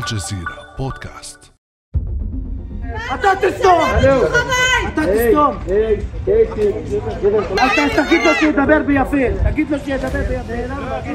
الجزيرة 0.00 0.74
بودكاست. 0.78 1.52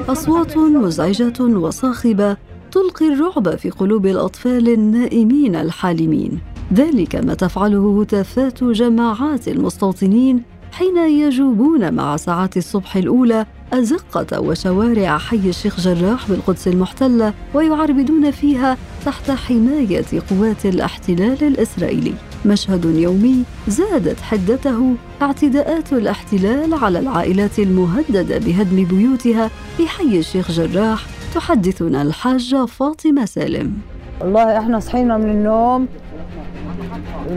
أصوات 0.10 0.58
مزعجة 0.58 1.42
وصاخبة 1.42 2.38
تلقي 2.72 3.14
الرعب 3.14 3.56
في 3.56 3.70
قلوب 3.70 4.06
الأطفال 4.06 4.70
النائمين 4.70 5.56
الحالمين. 5.56 6.42
ذلك 6.74 7.16
ما 7.16 7.34
تفعله 7.34 8.02
هتافات 8.02 8.64
جماعات 8.64 9.48
المستوطنين 9.48 10.44
حين 10.72 10.98
يجوبون 10.98 11.94
مع 11.94 12.18
ساعات 12.18 12.58
الصبح 12.58 12.96
الأولى 12.96 13.46
أزقة 13.74 14.40
وشوارع 14.40 15.18
حي 15.18 15.50
الشيخ 15.50 15.80
جراح 15.80 16.30
بالقدس 16.30 16.68
المحتلة 16.68 17.34
ويعربدون 17.54 18.32
فيها 18.32 18.78
تحت 19.06 19.32
حماية 19.32 20.06
قوات 20.30 20.66
الاحتلال 20.66 21.44
الإسرائيلي. 21.44 22.14
مشهد 22.46 22.86
يومي 22.86 23.44
زادت 23.68 24.22
حدته 24.22 24.94
اعتداءات 25.22 25.94
الاحتلال 25.94 26.74
على 26.74 27.00
العائلات 27.00 27.60
المهددة 27.60 28.38
بهدم 28.38 28.84
بيوتها 28.84 29.50
في 29.78 29.88
حي 29.88 30.20
الشيخ 30.20 30.52
جراح 30.52 31.06
تحدثنا 31.36 32.02
الحاجة 32.02 32.66
فاطمة 32.66 33.26
سالم. 33.26 33.74
والله 34.22 34.58
إحنا 34.60 34.80
صحينا 34.80 35.18
من 35.18 35.30
النوم 35.30 35.88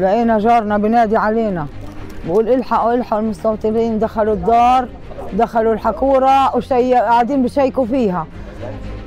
لقينا 0.01 0.39
جارنا 0.39 0.79
بنادي 0.79 1.17
علينا 1.17 1.67
بقول 2.27 2.49
إلحقوا 2.49 2.95
إلحقوا 2.95 3.21
المستوطنين 3.21 3.99
دخلوا 3.99 4.35
الدار. 4.35 4.89
دخلوا 5.33 5.73
الحكورة 5.73 6.57
وشي 6.57 6.95
قاعدين 6.95 7.43
بشيكوا 7.43 7.87
فيها. 7.87 8.27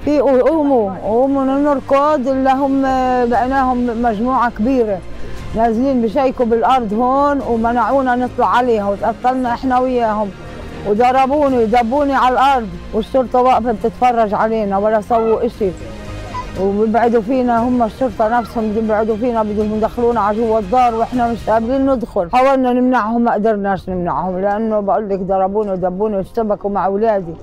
في 0.05 0.19
قوموا 0.19 0.91
قوموا 1.03 1.43
نركض 1.43 2.27
اللي 2.27 2.49
هم 2.51 2.81
بقيناهم 3.29 4.01
مجموعة 4.01 4.49
كبيرة. 4.49 4.99
نازلين 5.55 6.01
بشيكوا 6.01 6.45
بالأرض 6.45 6.93
هون 6.93 7.41
ومنعونا 7.41 8.15
نطلع 8.15 8.47
عليها 8.47 8.89
وتقتلنا 8.89 9.53
إحنا 9.53 9.79
وياهم. 9.79 10.29
وضربوني 10.87 11.57
ودبوني 11.57 12.13
على 12.13 12.33
الأرض. 12.33 12.69
والشرطة 12.93 13.41
واقفة 13.41 13.71
بتتفرج 13.71 14.33
علينا 14.33 14.77
ولا 14.77 15.01
سووا 15.01 15.45
إشي. 15.45 15.69
وبيبعدوا 16.59 17.21
فينا 17.21 17.63
هم 17.63 17.83
الشرطة 17.83 18.39
نفسهم 18.39 18.73
بيبعدوا 18.73 19.15
فينا 19.15 19.43
بدهم 19.43 19.75
يدخلونا 19.75 20.19
على 20.19 20.37
جوا 20.37 20.59
الدار 20.59 20.95
وإحنا 20.95 21.31
مش 21.31 21.49
قادرين 21.49 21.91
ندخل. 21.91 22.29
حاولنا 22.31 22.73
نمنعهم 22.73 23.21
ما 23.21 23.33
قدرناش 23.33 23.89
نمنعهم 23.89 24.39
لأنه 24.39 24.79
بقول 24.79 25.09
لك 25.09 25.19
ضربوني 25.19 25.71
ودبوني 25.71 26.17
واشتبكوا 26.17 26.69
مع 26.69 26.85
أولادي. 26.85 27.33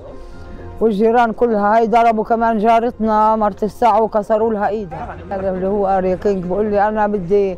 والجيران 0.81 1.31
كلها 1.31 1.77
هاي 1.77 1.87
ضربوا 1.87 2.23
كمان 2.23 2.57
جارتنا 2.57 3.35
مرت 3.35 3.63
الساعة 3.63 4.01
وكسروا 4.01 4.53
لها 4.53 4.67
إيدها. 4.67 5.15
هذا 5.31 5.49
اللي 5.49 5.67
هو 5.67 5.87
اريا 5.87 6.15
كينج 6.15 6.45
بقول 6.45 6.65
لي 6.65 6.87
أنا 6.87 7.07
بدي 7.07 7.57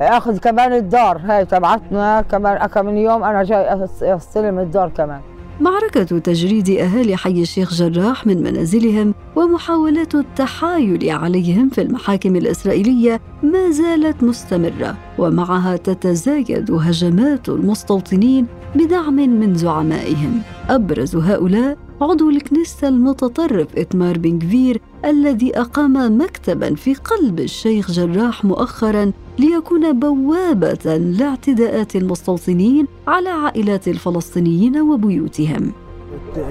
آخذ 0.00 0.38
كمان 0.38 0.72
الدار. 0.72 1.20
هاي 1.24 1.44
تبعتنا 1.44 2.22
كمان 2.30 2.66
كم 2.66 2.86
من 2.86 2.96
يوم 2.96 3.24
أنا 3.24 3.42
جاي 3.42 3.86
أستلم 4.02 4.58
الدار 4.58 4.88
كمان. 4.88 5.20
معركة 5.62 6.18
تجريد 6.18 6.70
أهالي 6.70 7.16
حي 7.16 7.42
الشيخ 7.42 7.74
جراح 7.74 8.26
من 8.26 8.42
منازلهم 8.42 9.14
ومحاولات 9.36 10.14
التحايل 10.14 11.10
عليهم 11.10 11.68
في 11.68 11.82
المحاكم 11.82 12.36
الإسرائيلية 12.36 13.20
ما 13.42 13.70
زالت 13.70 14.22
مستمرة 14.22 14.96
ومعها 15.18 15.76
تتزايد 15.76 16.70
هجمات 16.70 17.48
المستوطنين 17.48 18.46
بدعم 18.74 19.14
من 19.14 19.54
زعمائهم. 19.54 20.42
أبرز 20.68 21.16
هؤلاء 21.16 21.78
عضو 22.02 22.30
الكنيست 22.30 22.88
المتطرف 22.88 23.78
إيتمار 23.78 24.18
بن 24.18 24.38
غفير 24.38 24.80
الذي 25.04 25.60
أقام 25.60 26.18
مكتبا 26.18 26.74
في 26.74 26.94
قلب 26.94 27.40
الشيخ 27.40 27.90
جراح 27.90 28.44
مؤخرا 28.44 29.12
ليكون 29.38 30.00
بوابة 30.00 30.96
لاعتداءات 30.96 31.96
المستوطنين 31.96 32.86
على 33.06 33.28
عائلات 33.28 33.88
الفلسطينيين 33.88 34.80
وبيوتهم. 34.80 35.72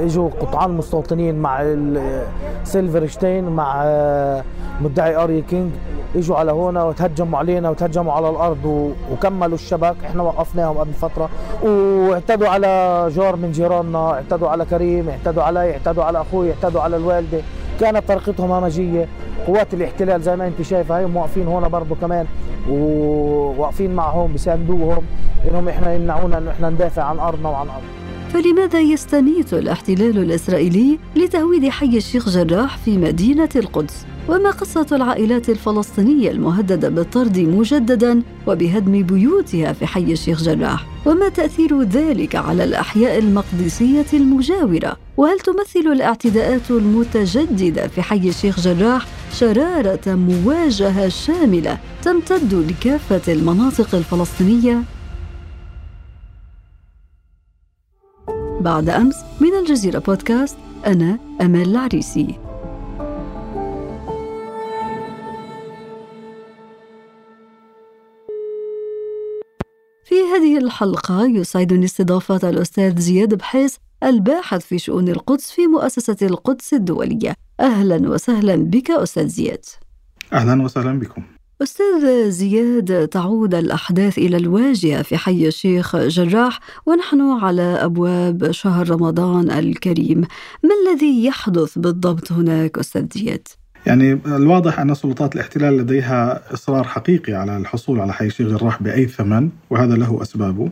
اجوا 0.01 0.29
قطعان 0.39 0.72
مستوطنين 0.72 1.39
مع 1.39 1.75
سيلفرشتين 2.63 3.49
مع 3.49 3.85
مدعي 4.81 5.16
آري 5.16 5.41
كينج 5.41 5.72
اجوا 6.16 6.35
على 6.35 6.51
هنا 6.51 6.83
وتهجموا 6.83 7.39
علينا 7.39 7.69
وتهجموا 7.69 8.13
على 8.13 8.29
الأرض 8.29 8.94
وكملوا 9.11 9.55
الشبك 9.55 9.95
إحنا 10.05 10.23
وقفناهم 10.23 10.77
قبل 10.77 10.94
فترة. 10.94 11.29
واعتدوا 11.63 12.47
على 12.47 13.07
جار 13.11 13.35
من 13.35 13.51
جيراننا 13.51 14.11
اعتدوا 14.13 14.50
على 14.50 14.66
كريم 14.66 15.09
اعتدوا 15.09 15.44
علي 15.44 15.71
اعتدوا 15.71 16.03
على 16.03 16.21
أخوي 16.21 16.51
اعتدوا 16.51 16.81
على 16.81 16.95
الوالدة. 16.97 17.41
كانت 17.79 18.07
طريقتهم 18.07 18.51
همجية. 18.51 19.07
قوات 19.47 19.73
الاحتلال 19.73 20.21
زي 20.21 20.35
ما 20.35 20.47
أنت 20.47 20.61
شايفة 20.61 21.00
هي 21.00 21.05
واقفين 21.05 21.47
هنا 21.47 21.67
برضه 21.67 21.95
كمان. 22.01 22.25
وواقفين 22.69 23.95
معهم 23.95 24.31
بيساندوهم. 24.31 25.03
إنهم 25.50 25.69
إحنا 25.69 25.94
يمنعونا 25.94 26.38
انه 26.38 26.51
إحنا 26.51 26.69
ندافع 26.69 27.03
عن 27.03 27.19
أرضنا 27.19 27.50
وعن 27.50 27.67
ارض 27.67 28.00
فلماذا 28.34 28.80
يستميت 28.80 29.53
الاحتلال 29.53 30.18
الإسرائيلي 30.18 31.00
لتهويد 31.16 31.69
حي 31.69 31.97
الشيخ 31.97 32.30
جراح 32.30 32.78
في 32.78 32.97
مدينة 32.97 33.50
القدس؟ 33.56 34.06
وما 34.30 34.52
قصة 34.52 34.86
العائلات 34.92 35.50
الفلسطينية 35.50 36.31
المهددة 36.31 36.90
بالطرد 36.90 37.40
مجددا 37.40 38.22
وبهدم 38.47 39.03
بيوتها 39.03 39.74
في 39.74 39.86
حي 39.86 40.12
الشيخ 40.12 40.44
جراح؟ 40.44 40.86
وما 41.06 41.30
تأثير 41.30 41.81
ذلك 41.81 42.36
على 42.36 42.64
الأحياء 42.64 43.19
المقدسية 43.19 44.06
المجاورة؟ 44.14 44.98
وهل 45.18 45.40
تمثل 45.40 45.92
الاعتداءات 45.92 46.72
المتجددة 46.72 47.88
في 47.88 48.02
حي 48.02 48.30
الشيخ 48.30 48.59
جراح 48.59 49.08
شرارة 49.34 50.02
مواجهة 50.08 51.08
شاملة 51.08 51.78
تمتد 52.03 52.53
لكافة 52.53 53.34
المناطق 53.34 53.96
الفلسطينية؟ 53.96 54.84
بعد 58.61 58.89
أمس 58.89 59.16
من 59.39 59.53
الجزيرة 59.59 59.99
بودكاست 59.99 60.57
أنا 60.85 61.19
أمال 61.41 61.69
العريسي. 61.69 62.39
في 70.03 70.16
هذه 70.16 70.57
الحلقة 70.57 71.25
يسعدني 71.25 71.85
استضافة 71.85 72.50
الأستاذ 72.50 73.00
زياد 73.00 73.33
بحيس 73.33 73.77
الباحث 74.03 74.66
في 74.66 74.79
شؤون 74.79 75.09
القدس 75.09 75.51
في 75.51 75.67
مؤسسة 75.67 76.17
القدس 76.21 76.73
الدولية. 76.73 77.33
أهلا 77.59 78.09
وسهلا 78.09 78.55
بك 78.55 78.91
أستاذ 78.91 79.27
زياد. 79.27 79.66
أهلا 80.33 80.63
وسهلا 80.63 81.00
بكم. 81.00 81.23
أستاذ 81.63 82.29
زياد 82.29 83.07
تعود 83.07 83.55
الأحداث 83.55 84.17
إلى 84.17 84.38
الواجهة 84.38 85.01
في 85.01 85.17
حي 85.17 85.47
الشيخ 85.47 85.95
جراح 85.95 86.59
ونحن 86.85 87.22
على 87.22 87.61
أبواب 87.61 88.51
شهر 88.51 88.89
رمضان 88.89 89.51
الكريم. 89.51 90.21
ما 90.63 90.69
الذي 90.81 91.25
يحدث 91.25 91.77
بالضبط 91.77 92.31
هناك 92.31 92.77
أستاذ 92.77 93.05
زياد؟ 93.13 93.47
يعني 93.85 94.19
الواضح 94.25 94.79
أن 94.79 94.94
سلطات 94.94 95.35
الاحتلال 95.35 95.77
لديها 95.77 96.41
إصرار 96.53 96.83
حقيقي 96.83 97.33
على 97.33 97.57
الحصول 97.57 98.00
على 98.00 98.13
حي 98.13 98.25
الشيخ 98.25 98.47
جراح 98.47 98.83
بأي 98.83 99.07
ثمن 99.07 99.50
وهذا 99.69 99.95
له 99.95 100.21
أسبابه 100.21 100.71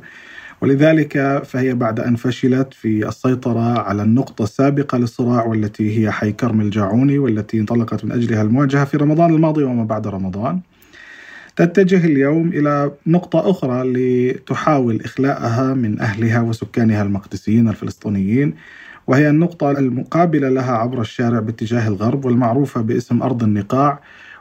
ولذلك 0.61 1.43
فهي 1.45 1.73
بعد 1.73 1.99
أن 1.99 2.15
فشلت 2.15 2.73
في 2.73 3.07
السيطرة 3.07 3.79
على 3.79 4.03
النقطة 4.03 4.43
السابقة 4.43 4.97
للصراع 4.97 5.45
والتي 5.45 5.99
هي 5.99 6.11
حي 6.11 6.31
كرم 6.31 6.61
الجاعوني 6.61 7.19
والتي 7.19 7.59
انطلقت 7.59 8.05
من 8.05 8.11
أجلها 8.11 8.41
المواجهة 8.41 8.85
في 8.85 8.97
رمضان 8.97 9.33
الماضي 9.33 9.63
وما 9.63 9.83
بعد 9.83 10.07
رمضان. 10.07 10.59
تتجه 11.59 12.05
اليوم 12.05 12.47
إلى 12.47 12.91
نقطة 13.07 13.49
أخرى 13.49 13.83
لتحاول 13.83 15.01
إخلاءها 15.01 15.73
من 15.73 15.99
أهلها 15.99 16.41
وسكانها 16.41 17.03
المقدسيين 17.03 17.69
الفلسطينيين 17.69 18.53
وهي 19.07 19.29
النقطة 19.29 19.71
المقابلة 19.71 20.49
لها 20.49 20.71
عبر 20.71 21.01
الشارع 21.01 21.39
باتجاه 21.39 21.87
الغرب 21.87 22.25
والمعروفة 22.25 22.81
باسم 22.81 23.21
أرض 23.21 23.43
النقاع 23.43 23.99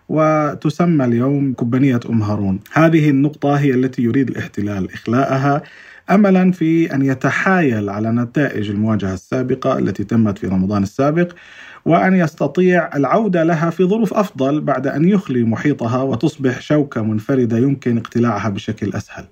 وتسمى 0.09 1.05
اليوم 1.05 1.53
كبانيه 1.53 2.01
أم 2.11 2.23
هارون. 2.23 2.61
هذه 2.73 3.11
النقطة 3.11 3.55
هي 3.55 3.71
التي 3.75 4.03
يريد 4.03 4.29
الاحتلال 4.29 4.93
إخلاءها 4.93 5.63
املا 6.11 6.53
في 6.53 6.95
أن 6.95 7.03
يتحايل 7.03 7.91
على 7.91 8.13
نتائج 8.13 8.71
المواجهة 8.71 9.15
السابقة 9.15 9.79
التي 9.79 10.05
تمت 10.05 10.39
في 10.39 10.47
رمضان 10.47 10.83
السابق 10.83 11.33
وأن 11.85 12.15
يستطيع 12.15 12.97
العودة 12.97 13.45
لها 13.45 13.71
في 13.71 13.85
ظروف 13.85 14.15
أفضل 14.15 14.61
بعد 14.61 14.87
أن 14.87 15.09
يخلي 15.09 15.45
محيطها 15.45 16.03
وتصبح 16.03 16.61
شوكة 16.61 17.03
منفردة 17.03 17.59
يمكن 17.59 17.99
اقتلاعها 17.99 18.49
بشكل 18.49 18.93
أسهل. 18.95 19.25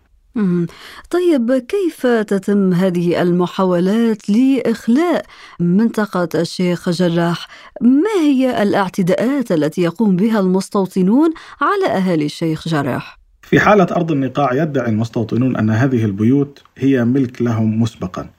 طيب 1.11 1.53
كيف 1.53 2.07
تتم 2.07 2.73
هذه 2.73 3.23
المحاولات 3.23 4.31
لإخلاء 4.31 5.27
منطقة 5.61 6.29
الشيخ 6.35 6.91
جراح؟ 6.91 7.49
ما 7.81 8.21
هي 8.23 8.63
الاعتداءات 8.63 9.53
التي 9.53 9.83
يقوم 9.83 10.17
بها 10.17 10.41
المستوطنون 10.41 11.31
على 11.61 11.87
أهالي 11.87 12.25
الشيخ 12.25 12.69
جراح؟ 12.69 13.26
في 13.47 13.61
حالة 13.61 13.87
أرض 13.97 14.13
النقاع 14.13 14.55
يدعي 14.55 14.89
المستوطنون 14.91 15.57
أن 15.57 15.71
هذه 15.71 16.05
البيوت 16.05 16.63
هي 16.79 17.05
ملك 17.05 17.43
لهم 17.43 17.83
مسبقا. 17.83 18.31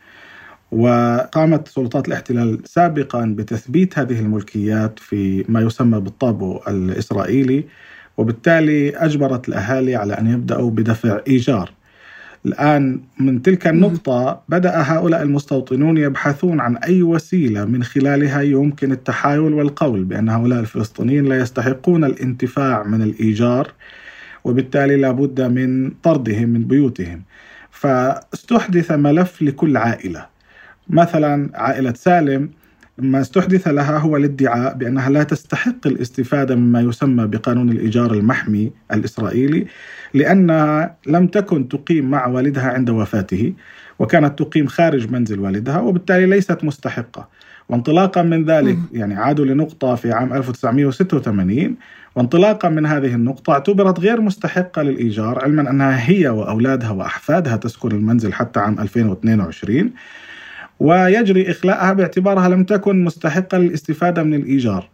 وقامت 0.72 1.68
سلطات 1.68 2.08
الاحتلال 2.08 2.60
سابقا 2.66 3.36
بتثبيت 3.38 4.00
هذه 4.00 4.20
الملكيات 4.20 5.00
في 5.00 5.46
ما 5.50 5.62
يسمى 5.62 6.00
بالطابو 6.00 6.60
الإسرائيلي 6.68 7.66
وبالتالي 8.18 8.90
أجبرت 8.90 9.50
الأهالي 9.50 9.96
على 9.96 10.14
أن 10.14 10.28
يبدأوا 10.28 10.72
بدفع 10.72 11.20
إيجار. 11.28 11.72
الآن 12.46 13.02
من 13.20 13.42
تلك 13.42 13.68
النقطة 13.68 14.42
بدأ 14.50 14.82
هؤلاء 14.82 15.22
المستوطنون 15.22 15.98
يبحثون 15.98 16.60
عن 16.60 16.78
أي 16.78 17.04
وسيلة 17.04 17.66
من 17.66 17.84
خلالها 17.84 18.42
يمكن 18.42 18.92
التحايل 18.92 19.54
والقول 19.54 20.04
بأن 20.04 20.30
هؤلاء 20.30 20.60
الفلسطينيين 20.60 21.26
لا 21.26 21.40
يستحقون 21.40 22.06
الانتفاع 22.06 22.84
من 22.84 23.02
الإيجار. 23.02 23.72
وبالتالي 24.48 24.96
لابد 24.96 25.42
من 25.42 25.92
طردهم 26.04 26.50
من 26.50 26.64
بيوتهم. 26.64 27.24
فاستحدث 27.72 28.92
ملف 28.92 29.42
لكل 29.42 29.78
عائلة. 29.78 30.26
مثلا 30.90 31.50
عائلة 31.56 31.94
سالم 31.94 32.50
ما 32.98 33.22
استحدث 33.22 33.68
لها 33.68 33.98
هو 33.98 34.18
الادعاء 34.18 34.74
بأنها 34.74 35.10
لا 35.10 35.24
تستحق 35.24 35.88
الاستفادة 35.88 36.56
مما 36.56 36.82
يسمى 36.82 37.28
بقانون 37.28 37.70
الإيجار 37.70 38.14
المحمي 38.14 38.72
الإسرائيلي 38.94 39.68
لانها 40.14 40.96
لم 41.08 41.28
تكن 41.28 41.68
تقيم 41.68 42.12
مع 42.12 42.28
والدها 42.28 42.68
عند 42.68 42.90
وفاته 42.90 43.54
وكانت 44.00 44.40
تقيم 44.40 44.68
خارج 44.68 45.12
منزل 45.12 45.40
والدها 45.40 45.80
وبالتالي 45.80 46.26
ليست 46.26 46.64
مستحقة. 46.64 47.30
وانطلاقا 47.70 48.22
من 48.22 48.46
ذلك 48.46 48.78
يعني 48.94 49.16
عادوا 49.16 49.46
لنقطة 49.46 49.96
في 49.96 50.12
عام 50.12 50.34
1986 50.34 51.76
وانطلاقا 52.16 52.70
من 52.70 52.86
هذه 52.86 53.16
النقطة 53.16 53.54
اعتبرت 53.54 54.00
غير 54.00 54.22
مستحقة 54.22 54.82
للإيجار 54.82 55.44
علما 55.44 55.70
أنها 55.70 56.10
هي 56.10 56.28
وأولادها 56.28 56.92
وأحفادها 56.92 57.58
تسكن 57.58 57.92
المنزل 57.92 58.34
حتى 58.34 58.60
عام 58.60 58.80
2022 58.80 59.92
ويجري 60.80 61.52
إخلاءها 61.52 61.94
باعتبارها 61.94 62.50
لم 62.50 62.64
تكن 62.64 63.04
مستحقة 63.04 63.58
للاستفادة 63.58 64.24
من 64.24 64.34
الإيجار. 64.34 64.90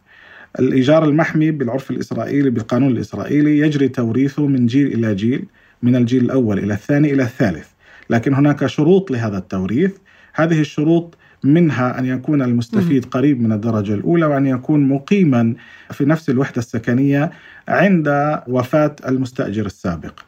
الإيجار 0.59 1.05
المحمي 1.05 1.51
بالعرف 1.51 1.91
الإسرائيلي 1.91 2.49
بالقانون 2.49 2.91
الإسرائيلي 2.91 3.59
يجري 3.59 3.87
توريثه 3.87 4.47
من 4.47 4.65
جيل 4.65 4.87
إلى 4.87 5.15
جيل 5.15 5.45
من 5.83 5.95
الجيل 5.95 6.23
الأول 6.23 6.59
إلى 6.59 6.73
الثاني 6.73 7.13
إلى 7.13 7.23
الثالث. 7.23 7.67
لكن 8.09 8.33
هناك 8.33 8.65
شروط 8.65 9.11
لهذا 9.11 9.37
التوريث. 9.37 9.91
هذه 10.33 10.59
الشروط 10.59 11.17
منها 11.43 11.99
أن 11.99 12.05
يكون 12.05 12.41
المستفيد 12.41 13.05
قريب 13.05 13.41
من 13.41 13.51
الدرجة 13.51 13.93
الأولى 13.93 14.25
وأن 14.25 14.45
يكون 14.45 14.87
مقيما 14.87 15.53
في 15.91 16.05
نفس 16.05 16.29
الوحدة 16.29 16.57
السكنية 16.57 17.31
عند 17.67 18.39
وفاة 18.47 18.95
المستأجر 19.07 19.65
السابق. 19.65 20.19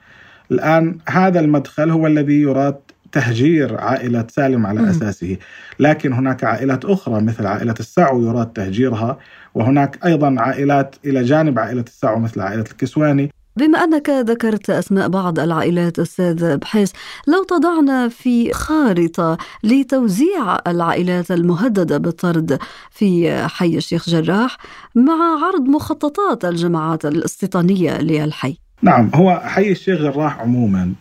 الآن 0.52 0.98
هذا 1.10 1.40
المدخل 1.40 1.90
هو 1.90 2.08
الذي 2.08 2.42
يراد 2.42 2.76
تهجير 3.12 3.78
عائلة 3.78 4.28
سالم 4.30 4.66
على 4.66 4.90
أساسه. 4.90 5.38
لكن 5.80 6.14
هناك 6.14 6.44
عائلات 6.44 6.86
أخرى 6.86 7.22
مثل 7.22 7.46
عائلة 7.46 7.76
السعو 7.80 8.24
يراد 8.24 8.48
تهجيرها 8.48 9.18
وهناك 9.54 10.06
أيضا 10.06 10.36
عائلات 10.40 10.96
إلى 11.06 11.24
جانب 11.24 11.60
عائلة 11.60 11.86
السعو 11.88 12.20
مثل 12.20 12.42
عائلة 12.42 12.66
الكسواني. 12.72 13.32
بما 13.58 13.84
أنك 13.84 14.10
ذكرت 14.10 14.70
أسماء 14.70 15.08
بعض 15.08 15.40
العائلات 15.40 16.00
أستاذ 16.00 16.58
بحيث 16.58 16.92
لو 17.28 17.44
تضعنا 17.44 18.10
في 18.10 18.54
خارطة 18.54 19.38
لتوزيع 19.64 20.60
العائلات 20.68 21.32
المهددة 21.32 21.98
بالطرد 21.98 22.60
في 22.92 23.38
حي 23.48 23.78
الشيخ 23.78 24.10
جراح 24.10 24.58
مع 24.96 25.46
عرض 25.46 25.62
مخططات 25.62 26.46
الجماعات 26.46 27.06
الاستيطانية 27.06 27.98
للحي. 28.02 28.58
نعم 28.82 29.12
هو 29.16 29.42
حي 29.46 29.72
الشيخ 29.72 30.00
جراح 30.00 30.40
عموما 30.40 30.94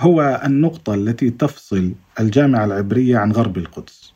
هو 0.00 0.42
النقطة 0.44 0.94
التي 0.94 1.30
تفصل 1.30 1.92
الجامعة 2.20 2.64
العبرية 2.64 3.18
عن 3.18 3.32
غرب 3.32 3.58
القدس 3.58 4.12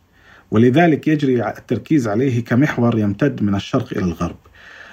ولذلك 0.51 1.09
يجري 1.09 1.49
التركيز 1.49 2.09
عليه 2.09 2.45
كمحور 2.45 2.99
يمتد 2.99 3.43
من 3.43 3.55
الشرق 3.55 3.93
إلى 3.93 4.05
الغرب. 4.05 4.37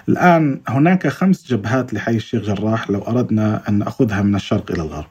الآن 0.10 0.62
هناك 0.68 1.08
خمس 1.08 1.48
جبهات 1.48 1.94
لحي 1.94 2.16
الشيخ 2.16 2.44
جراح 2.44 2.90
لو 2.90 3.02
أردنا 3.02 3.62
أن 3.70 3.80
نأخذها 3.80 4.22
من 4.22 4.36
الشرق 4.36 4.72
إلى 4.72 4.82
الغرب. 4.82 5.08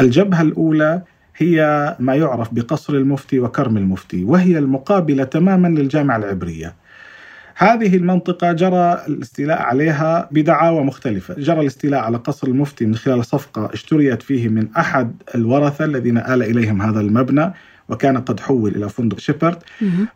الجبهة 0.00 0.42
الأولى 0.42 1.02
هي 1.36 1.96
ما 1.98 2.14
يعرف 2.14 2.54
بقصر 2.54 2.94
المفتي 2.94 3.40
وكرم 3.40 3.76
المفتي 3.76 4.24
وهي 4.24 4.58
المقابلة 4.58 5.24
تماما 5.24 5.68
للجامعة 5.68 6.16
العبرية. 6.16 6.74
هذه 7.56 7.96
المنطقة 7.96 8.52
جرى 8.52 9.04
الاستيلاء 9.08 9.62
عليها 9.62 10.28
بدعاوى 10.30 10.84
مختلفة. 10.84 11.34
جرى 11.34 11.60
الاستيلاء 11.60 12.00
على 12.00 12.16
قصر 12.16 12.46
المفتي 12.48 12.86
من 12.86 12.94
خلال 12.94 13.24
صفقة 13.24 13.70
اشتريت 13.72 14.22
فيه 14.22 14.48
من 14.48 14.68
أحد 14.76 15.22
الورثة 15.34 15.84
الذين 15.84 16.18
آل 16.18 16.42
إليهم 16.42 16.82
هذا 16.82 17.00
المبنى. 17.00 17.52
وكان 17.90 18.18
قد 18.18 18.40
حول 18.40 18.76
إلى 18.76 18.88
فندق 18.88 19.18
شيبرد. 19.18 19.56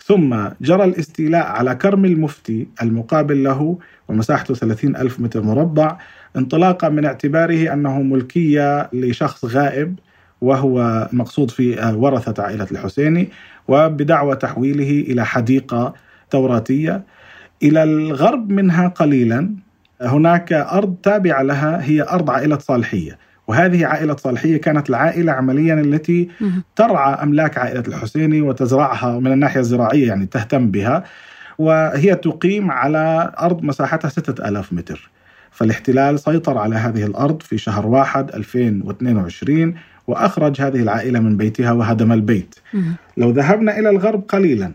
ثم 0.05 0.37
جرى 0.61 0.85
الاستيلاء 0.85 1.47
على 1.47 1.75
كرم 1.75 2.05
المفتي 2.05 2.67
المقابل 2.83 3.45
له 3.45 3.79
ومساحته 4.09 4.55
30 4.55 4.97
ألف 4.97 5.21
متر 5.21 5.43
مربع. 5.43 5.99
انطلاقا 6.37 6.89
من 6.89 7.05
اعتباره 7.05 7.73
أنه 7.73 8.03
ملكية 8.03 8.91
لشخص 8.93 9.45
غائب 9.45 9.99
وهو 10.41 11.09
مقصود 11.13 11.51
في 11.51 11.95
ورثة 11.97 12.43
عائلة 12.43 12.67
الحسيني 12.73 13.29
وبدعوى 13.69 14.37
تحويله 14.37 14.91
إلى 15.13 15.27
حديقة 15.27 15.95
توراتية. 16.31 17.03
إلى 17.63 17.83
الغرب 17.83 18.51
منها 18.51 18.89
قليلا. 18.89 19.55
هناك 20.01 20.53
أرض 20.53 20.95
تابعة 21.03 21.43
لها 21.43 21.83
هي 21.83 22.03
أرض 22.03 22.31
عائلة 22.31 22.59
صالحية. 22.59 23.19
وهذه 23.49 23.87
عائلة 23.87 24.17
صالحية 24.17 24.57
كانت 24.61 24.91
العائلة 24.91 25.33
عمليا 25.33 25.75
التي 25.75 26.29
ترعى 26.77 27.15
أملاك 27.23 27.59
عائلة 27.59 27.83
الحسيني 27.89 28.41
وتزرعها 28.41 29.19
من 29.19 29.33
الناحية 29.33 29.61
الزراعية 29.61 30.09
يعني 30.09 30.27
تهتم 30.27 30.71
بها. 30.71 31.05
وهي 31.59 32.15
تقيم 32.15 32.71
على 32.71 33.33
أرض 33.41 33.63
مساحتها 33.63 34.09
ستة 34.09 34.49
ألاف 34.49 34.73
متر. 34.73 35.11
فالاحتلال 35.51 36.21
سيطر 36.21 36.59
على 36.59 36.77
هذه 36.77 37.05
الأرض 37.05 37.43
في 37.43 37.59
شهر 37.59 37.87
واحد 37.87 38.35
2022 38.35 39.75
وأخرج 40.07 40.61
هذه 40.61 40.83
العائلة 40.83 41.21
من 41.21 41.37
بيتها 41.37 41.73
وهدم 41.73 42.13
البيت. 42.13 42.55
لو 43.17 43.31
ذهبنا 43.31 43.79
إلى 43.79 43.91
الغرب 43.91 44.25
قليلا 44.29 44.73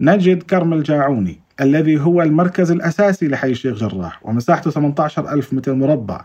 نجد 0.00 0.42
كرم 0.42 0.72
الجاعوني 0.72 1.40
الذي 1.60 2.00
هو 2.00 2.22
المركز 2.22 2.70
الأساسي 2.70 3.28
لحي 3.28 3.50
الشيخ 3.50 3.76
جراح 3.76 4.26
ومساحته 4.26 4.70
18 4.70 5.32
ألف 5.32 5.52
متر 5.52 5.74
مربع. 5.74 6.24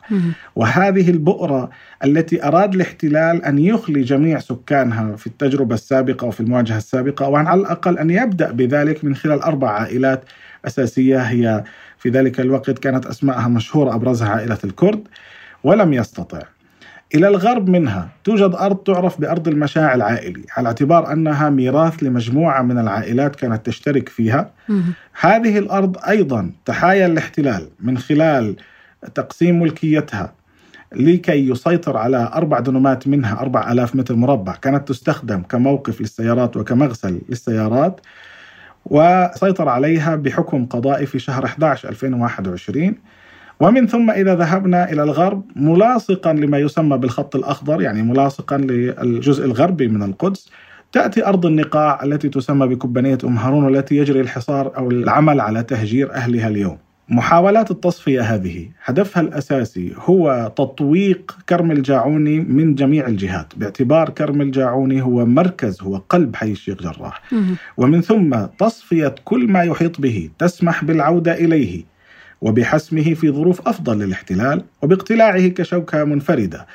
وهذه 0.56 1.10
البؤرة 1.10 1.70
التي 2.04 2.44
أراد 2.44 2.74
الاحتلال 2.76 3.46
أن 3.46 3.60
يخلي 3.60 4.02
جميع 4.02 4.40
سكانها 4.40 5.16
في 5.16 5.28
التجربة 5.28 5.76
السابقة 5.76 6.28
وفي 6.28 6.40
المواجهة 6.40 6.78
السابقة 6.78 7.28
وعلى 7.30 7.54
الأقل 7.54 7.98
أن 7.98 8.10
يبدأ 8.10 8.52
بذلك 8.52 9.04
من 9.04 9.16
خلال 9.16 9.42
أربع 9.42 9.70
عائلات 9.70 10.24
أساسية. 10.66 11.18
هي 11.18 11.64
في 11.98 12.10
ذلك 12.10 12.40
الوقت 12.40 12.80
كانت 12.80 13.06
أسماءها 13.06 13.48
مشهورة 13.48 13.96
أبرزها 13.96 14.30
عائلة 14.30 14.58
الكرد 14.64 15.08
ولم 15.64 15.94
يستطع. 15.94 16.40
إلى 17.16 17.28
الغرب 17.28 17.70
منها. 17.70 18.10
توجد 18.24 18.56
أرض 18.56 18.78
تعرف 18.78 19.22
بأرض 19.22 19.48
المشاع 19.48 19.96
العائلي 19.96 20.44
على 20.58 20.68
اعتبار 20.68 21.12
أنها 21.14 21.50
ميراث 21.50 22.04
لمجموعة 22.04 22.62
من 22.62 22.78
العائلات 22.78 23.36
كانت 23.36 23.66
تشترك 23.66 24.10
فيها. 24.10 24.52
هذه 25.20 25.58
الأرض 25.58 25.98
أيضا 26.08 26.52
تحايل 26.66 27.12
الاحتلال 27.12 27.68
من 27.80 27.98
خلال 27.98 28.56
تقسيم 29.16 29.60
ملكيتها 29.60 30.34
لكي 30.96 31.50
يسيطر 31.50 31.98
على 31.98 32.32
أربع 32.34 32.60
دنومات 32.60 33.08
منها 33.08 33.40
أربع 33.40 33.72
ألاف 33.72 33.96
متر 33.96 34.16
مربع. 34.16 34.56
كانت 34.56 34.88
تستخدم 34.88 35.42
كموقف 35.42 36.02
للسيارات 36.02 36.58
وكمغسل 36.58 37.22
للسيارات 37.30 38.02
وسيطر 38.86 39.70
عليها 39.70 40.16
بحكم 40.16 40.66
قضائي 40.66 41.06
في 41.06 41.20
شهر 41.20 41.46
11 41.46 41.90
2021 41.90 42.96
ومن 43.60 43.88
ثم 43.88 44.12
إذا 44.12 44.36
ذهبنا 44.36 44.92
إلى 44.92 45.04
الغرب 45.04 45.44
ملاصقا 45.56 46.34
لما 46.34 46.58
يسمى 46.58 46.98
بالخط 46.98 47.36
الأخضر 47.36 47.82
يعني 47.82 48.04
ملاصقا 48.04 48.58
للجزء 48.58 49.46
الغربي 49.46 49.88
من 49.88 50.04
القدس 50.04 50.50
تأتي 50.92 51.26
أرض 51.26 51.46
النقاع 51.46 52.04
التي 52.04 52.30
تسمى 52.30 52.68
بكبانية 52.68 53.18
أم 53.24 53.38
هارون 53.38 53.64
والتي 53.64 53.98
يجري 53.98 54.22
الحصار 54.22 54.78
أو 54.78 54.92
العمل 54.92 55.40
على 55.40 55.64
تهجير 55.64 56.14
أهلها 56.14 56.48
اليوم. 56.48 56.78
محاولات 57.10 57.72
التصفية 57.72 58.22
هذه. 58.22 58.70
هدفها 58.84 59.22
الأساسي 59.22 59.94
هو 59.98 60.52
تطويق 60.56 61.38
كرم 61.50 61.72
الجاعوني 61.72 62.40
من 62.40 62.76
جميع 62.76 63.08
الجهات. 63.08 63.54
باعتبار 63.58 64.10
كرم 64.10 64.42
الجاعوني 64.42 65.02
هو 65.02 65.26
مركز 65.26 65.82
هو 65.82 66.02
قلب 66.10 66.36
حي 66.36 66.52
الشيخ 66.52 66.82
جراح. 66.82 67.22
ومن 67.78 68.02
ثم 68.02 68.36
تصفية 68.60 69.16
كل 69.26 69.48
ما 69.48 69.64
يحيط 69.64 70.02
به 70.02 70.30
تسمح 70.40 70.84
بالعودة 70.84 71.34
إليه. 71.34 71.97
وبحسمه 72.42 73.14
في 73.14 73.32
ظروف 73.32 73.68
أفضل 73.68 74.00
للاحتلال 74.00 74.64
وباقتلاعه 74.82 75.48
كشوكة 75.48 76.04
منفردة. 76.04 76.68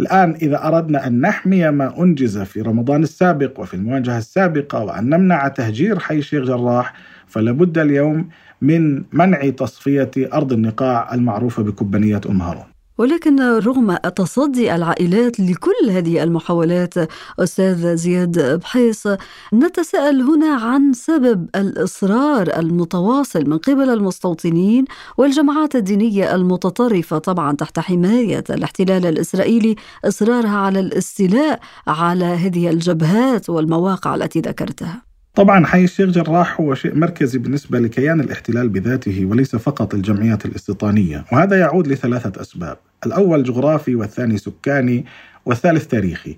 الآن 0.00 0.34
إذا 0.34 0.66
أردنا 0.66 1.06
أن 1.06 1.20
نحمي 1.20 1.70
ما 1.70 2.02
أنجز 2.02 2.38
في 2.38 2.60
رمضان 2.60 3.02
السابق 3.02 3.60
وفي 3.60 3.74
المواجهة 3.74 4.18
السابقة 4.18 4.84
وأن 4.84 5.08
نمنع 5.08 5.48
تهجير 5.48 5.98
حي 5.98 6.18
الشيخ 6.18 6.44
جراح 6.44 6.94
فلابد 7.26 7.78
اليوم 7.78 8.28
من 8.62 9.04
منع 9.12 9.50
تصفية 9.50 10.10
أرض 10.16 10.52
النقاع 10.52 11.14
المعروفة 11.14 11.62
بكبانية 11.62 12.20
أم 12.30 12.42
هارون. 12.42 12.73
ولكن 12.98 13.40
رغم 13.40 13.96
تصدي 13.96 14.74
العائلات 14.74 15.40
لكل 15.40 15.90
هذه 15.90 16.22
المحاولات 16.22 16.94
أستاذ 17.38 17.96
زياد 17.96 18.60
بحيص 18.60 19.06
نتساءل 19.54 20.22
هنا 20.22 20.54
عن 20.54 20.92
سبب 20.92 21.48
الإصرار 21.56 22.58
المتواصل 22.58 23.48
من 23.50 23.58
قبل 23.58 23.90
المستوطنين 23.90 24.84
والجماعات 25.18 25.76
الدينية 25.76 26.34
المتطرفة 26.34 27.18
طبعا 27.18 27.56
تحت 27.56 27.78
حماية 27.78 28.44
الاحتلال 28.50 29.06
الإسرائيلي 29.06 29.76
إصرارها 30.04 30.56
على 30.56 30.80
الاستيلاء 30.80 31.60
على 31.86 32.24
هذه 32.24 32.70
الجبهات 32.70 33.50
والمواقع 33.50 34.14
التي 34.14 34.40
ذكرتها. 34.40 35.13
طبعا 35.34 35.66
حي 35.66 35.84
الشيخ 35.84 36.10
جراح 36.10 36.60
هو 36.60 36.74
شيء 36.74 36.94
مركزي 36.94 37.38
بالنسبة 37.38 37.78
لكيان 37.78 38.20
الاحتلال 38.20 38.68
بذاته 38.68 39.26
وليس 39.26 39.56
فقط 39.56 39.94
الجمعيات 39.94 40.46
الاستيطانية 40.46 41.24
وهذا 41.32 41.58
يعود 41.58 41.88
لثلاثة 41.88 42.40
أسباب. 42.40 42.76
الأول 43.06 43.42
جغرافي 43.42 43.94
والثاني 43.94 44.38
سكاني 44.38 45.04
والثالث 45.46 45.86
تاريخي. 45.86 46.36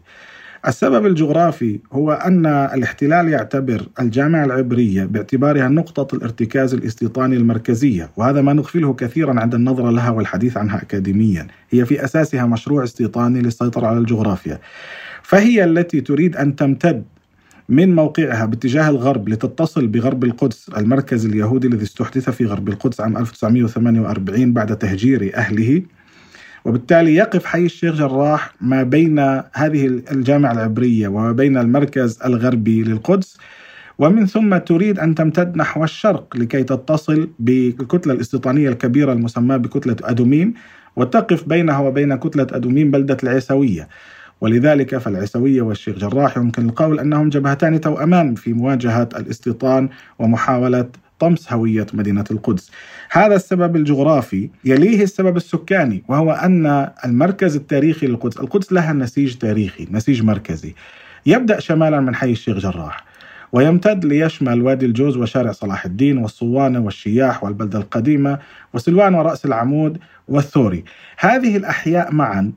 السبب 0.69 1.07
الجغرافي 1.07 1.81
هو 1.93 2.13
أن 2.13 2.47
الاحتلال 2.47 3.29
يعتبر 3.29 3.87
الجامعة 4.01 4.45
العبرية 4.45 5.05
باعتبارها 5.05 5.69
نقطة 5.69 6.17
الارتكاز 6.17 6.75
الاستيطاني 6.75 7.37
المركزية 7.37 8.11
وهذا 8.17 8.43
ما 8.43 8.53
نغفله 8.53 8.95
كثيرا 8.95 9.41
عند 9.41 9.55
النظرة 9.55 9.91
لها 9.91 10.11
والحديث 10.11 10.57
عنها 10.57 10.83
أكاديميا. 10.83 11.47
هي 11.71 11.85
في 11.85 12.05
أساسها 12.05 12.47
مشروع 12.47 12.85
استيطاني 12.85 13.41
للسيطرة 13.43 13.87
على 13.87 13.99
الجغرافيا. 13.99 14.59
فهي 15.23 15.65
التي 15.65 16.01
تريد 16.01 16.37
أن 16.37 16.57
تمتد 16.57 17.05
من 17.69 17.95
موقعها 17.95 18.47
باتجاه 18.47 18.89
الغرب 18.89 19.29
لتتصل 19.29 19.87
بغرب 19.87 20.25
القدس 20.25 20.69
المركز 20.77 21.27
اليهودي 21.27 21.67
الذي 21.67 21.83
استحدث 21.83 22.31
في 22.31 22.47
غرب 22.47 22.69
القدس 22.69 23.01
عام 23.01 23.17
1948 23.17 24.53
بعد 24.53 24.79
تهجير 24.79 25.33
أهله. 25.35 25.83
وبالتالي 26.65 27.15
يقف 27.15 27.45
حي 27.45 27.65
الشيخ 27.65 27.95
جراح 27.95 28.55
ما 28.61 28.83
بين 28.83 29.19
هذه 29.53 29.87
الجامعة 29.87 30.53
العبرية 30.53 31.09
وما 31.09 31.33
بين 31.33 31.57
المركز 31.57 32.19
الغربي 32.25 32.83
للقدس. 32.83 33.39
ومن 33.99 34.27
ثم 34.27 34.57
تريد 34.57 34.99
أن 34.99 35.15
تمتد 35.15 35.57
نحو 35.57 35.85
الشرق 35.85 36.37
لكي 36.37 36.63
تتصل 36.63 37.31
بالكتلة 37.39 38.13
الاستيطانية 38.13 38.69
الكبيرة 38.69 39.13
المسماة 39.13 39.57
بكتلة 39.57 39.97
أدوميم 40.05 40.55
وتقف 40.97 41.49
بينها 41.49 41.79
وبين 41.79 42.17
كتلة 42.17 42.47
أدوميم 42.53 42.91
بلدة 42.91 43.17
العيسوية. 43.23 43.89
ولذلك 44.41 44.99
فالعيسوية 44.99 45.63
والشيخ 45.63 45.97
جراح 45.97 46.37
يمكن 46.37 46.69
القول 46.69 47.01
أنهم 47.01 47.29
جبهتان 47.29 47.81
توأمان 47.81 48.35
في 48.35 48.53
مواجهة 48.53 49.09
الاستيطان 49.17 49.89
ومحاولة 50.19 50.89
طمس 51.19 51.53
هوية 51.53 51.87
مدينة 51.93 52.25
القدس. 52.31 52.71
هذا 53.11 53.35
السبب 53.35 53.77
الجغرافي 53.77 54.51
يليه 54.65 55.03
السبب 55.03 55.37
السكاني 55.37 56.03
وهو 56.09 56.33
أن 56.33 56.91
المركز 57.05 57.57
التاريخي 57.57 58.07
للقدس 58.07 58.37
القدس 58.37 58.73
لها 58.73 58.93
نسيج 58.93 59.35
تاريخي 59.35 59.89
نسيج 59.91 60.23
مركزي 60.23 60.75
يبدأ 61.27 61.61
شمالا 61.61 62.01
من 62.01 62.15
حي 62.15 62.33
الشيخ 62.33 62.57
جراح 62.57 63.05
ويمتد 63.53 64.05
ليشمل 64.05 64.63
وادي 64.63 64.87
الجوز 64.87 65.17
وشارع 65.17 65.53
صلاح 65.53 65.85
الدين 65.85 66.19
والصوانة 66.19 66.81
والشياح 66.81 67.45
والبلدة 67.45 67.79
القديمة 67.79 68.39
وسلوان 68.75 69.15
ورأس 69.15 69.47
العمود 69.47 69.99
والثوري. 70.29 70.85
هذه 71.19 71.57
الأحياء 71.57 72.13
معا 72.13 72.53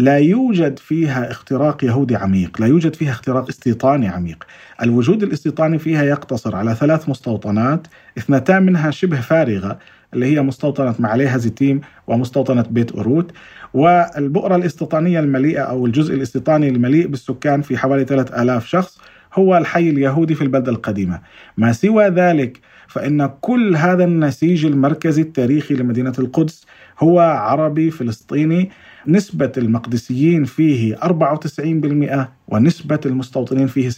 لا 0.00 0.18
يوجد 0.18 0.78
فيها 0.78 1.30
اختراق 1.30 1.84
يهودي 1.84 2.16
عميق 2.16 2.60
لا 2.60 2.66
يوجد 2.66 2.94
فيها 2.94 3.10
اختراق 3.10 3.48
استيطاني 3.48 4.08
عميق. 4.08 4.44
الوجود 4.82 5.22
الاستيطاني 5.22 5.78
فيها 5.78 6.02
يقتصر 6.02 6.56
على 6.56 6.74
ثلاث 6.74 7.08
مستوطنات 7.08 7.86
اثنتان 8.18 8.62
منها 8.62 8.90
شبه 8.90 9.20
فارغة 9.20 9.78
اللي 10.14 10.26
هي 10.26 10.42
مستوطنة 10.42 10.94
معليها 10.98 11.38
زيتيم 11.38 11.80
ومستوطنة 12.06 12.64
بيت 12.70 12.92
أوروت. 12.92 13.32
والبؤرة 13.74 14.56
الاستيطانية 14.56 15.20
المليئة 15.20 15.60
أو 15.62 15.86
الجزء 15.86 16.14
الاستيطاني 16.14 16.68
المليء 16.68 17.06
بالسكان 17.06 17.62
في 17.62 17.78
حوالي 17.78 18.04
3000 18.04 18.66
شخص 18.66 18.98
هو 19.34 19.56
الحي 19.56 19.90
اليهودي 19.90 20.34
في 20.34 20.42
البلدة 20.42 20.72
القديمة. 20.72 21.20
ما 21.56 21.72
سوى 21.72 22.04
ذلك 22.08 22.60
فإن 22.88 23.30
كل 23.40 23.76
هذا 23.76 24.04
النسيج 24.04 24.66
المركزي 24.66 25.22
التاريخي 25.22 25.74
لمدينة 25.74 26.12
القدس 26.18 26.66
هو 26.98 27.20
عربي 27.20 27.90
فلسطيني 27.90 28.70
نسبة 29.06 29.52
المقدسيين 29.56 30.44
فيه 30.44 30.96
94% 30.96 32.26
ونسبة 32.48 33.00
المستوطنين 33.06 33.66
فيه 33.66 33.90
6% 33.90 33.94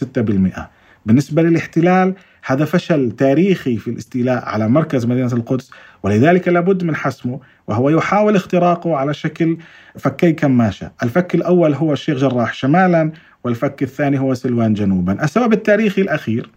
بالنسبة 1.05 1.41
للاحتلال 1.41 2.13
هذا 2.45 2.65
فشل 2.65 3.11
تاريخي 3.11 3.77
في 3.77 3.89
الاستيلاء 3.89 4.45
على 4.45 4.67
مركز 4.67 5.05
مدينة 5.05 5.33
القدس 5.33 5.71
ولذلك 6.03 6.47
لابد 6.47 6.83
من 6.83 6.95
حسمه 6.95 7.39
وهو 7.67 7.89
يحاول 7.89 8.35
اختراقه 8.35 8.95
على 8.95 9.13
شكل 9.13 9.57
فكي 9.99 10.31
كماشة 10.31 10.91
الفك 11.03 11.35
الأول 11.35 11.73
هو 11.73 11.93
الشيخ 11.93 12.17
جراح 12.17 12.53
شمالا 12.53 13.11
والفك 13.43 13.83
الثاني 13.83 14.19
هو 14.19 14.33
سلوان 14.33 14.73
جنوبا. 14.73 15.23
السبب 15.23 15.53
التاريخي 15.53 16.01
الأخير 16.01 16.49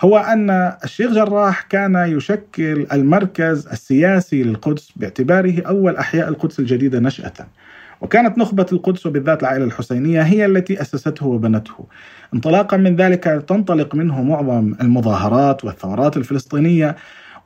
هو 0.00 0.18
أن 0.18 0.50
الشيخ 0.84 1.12
جراح 1.12 1.62
كان 1.62 1.94
يشكل 2.16 2.86
المركز 2.92 3.66
السياسي 3.66 4.42
للقدس 4.42 4.92
باعتباره 4.96 5.62
أول 5.66 5.96
أحياء 5.96 6.28
القدس 6.28 6.60
الجديدة 6.60 6.98
نشأة. 7.00 7.32
وكانت 8.00 8.38
نخبة 8.38 8.66
القدس 8.72 9.06
وبالذات 9.06 9.40
العائلة 9.42 9.64
الحسينية 9.64 10.22
هي 10.22 10.46
التي 10.46 10.80
أسسته 10.80 11.26
وبنته 11.26 11.86
انطلاقا 12.34 12.76
من 12.76 12.96
ذلك 12.96 13.44
تنطلق 13.48 13.94
منه 13.94 14.22
معظم 14.22 14.74
المظاهرات 14.80 15.64
والثورات 15.64 16.16
الفلسطينية 16.16 16.96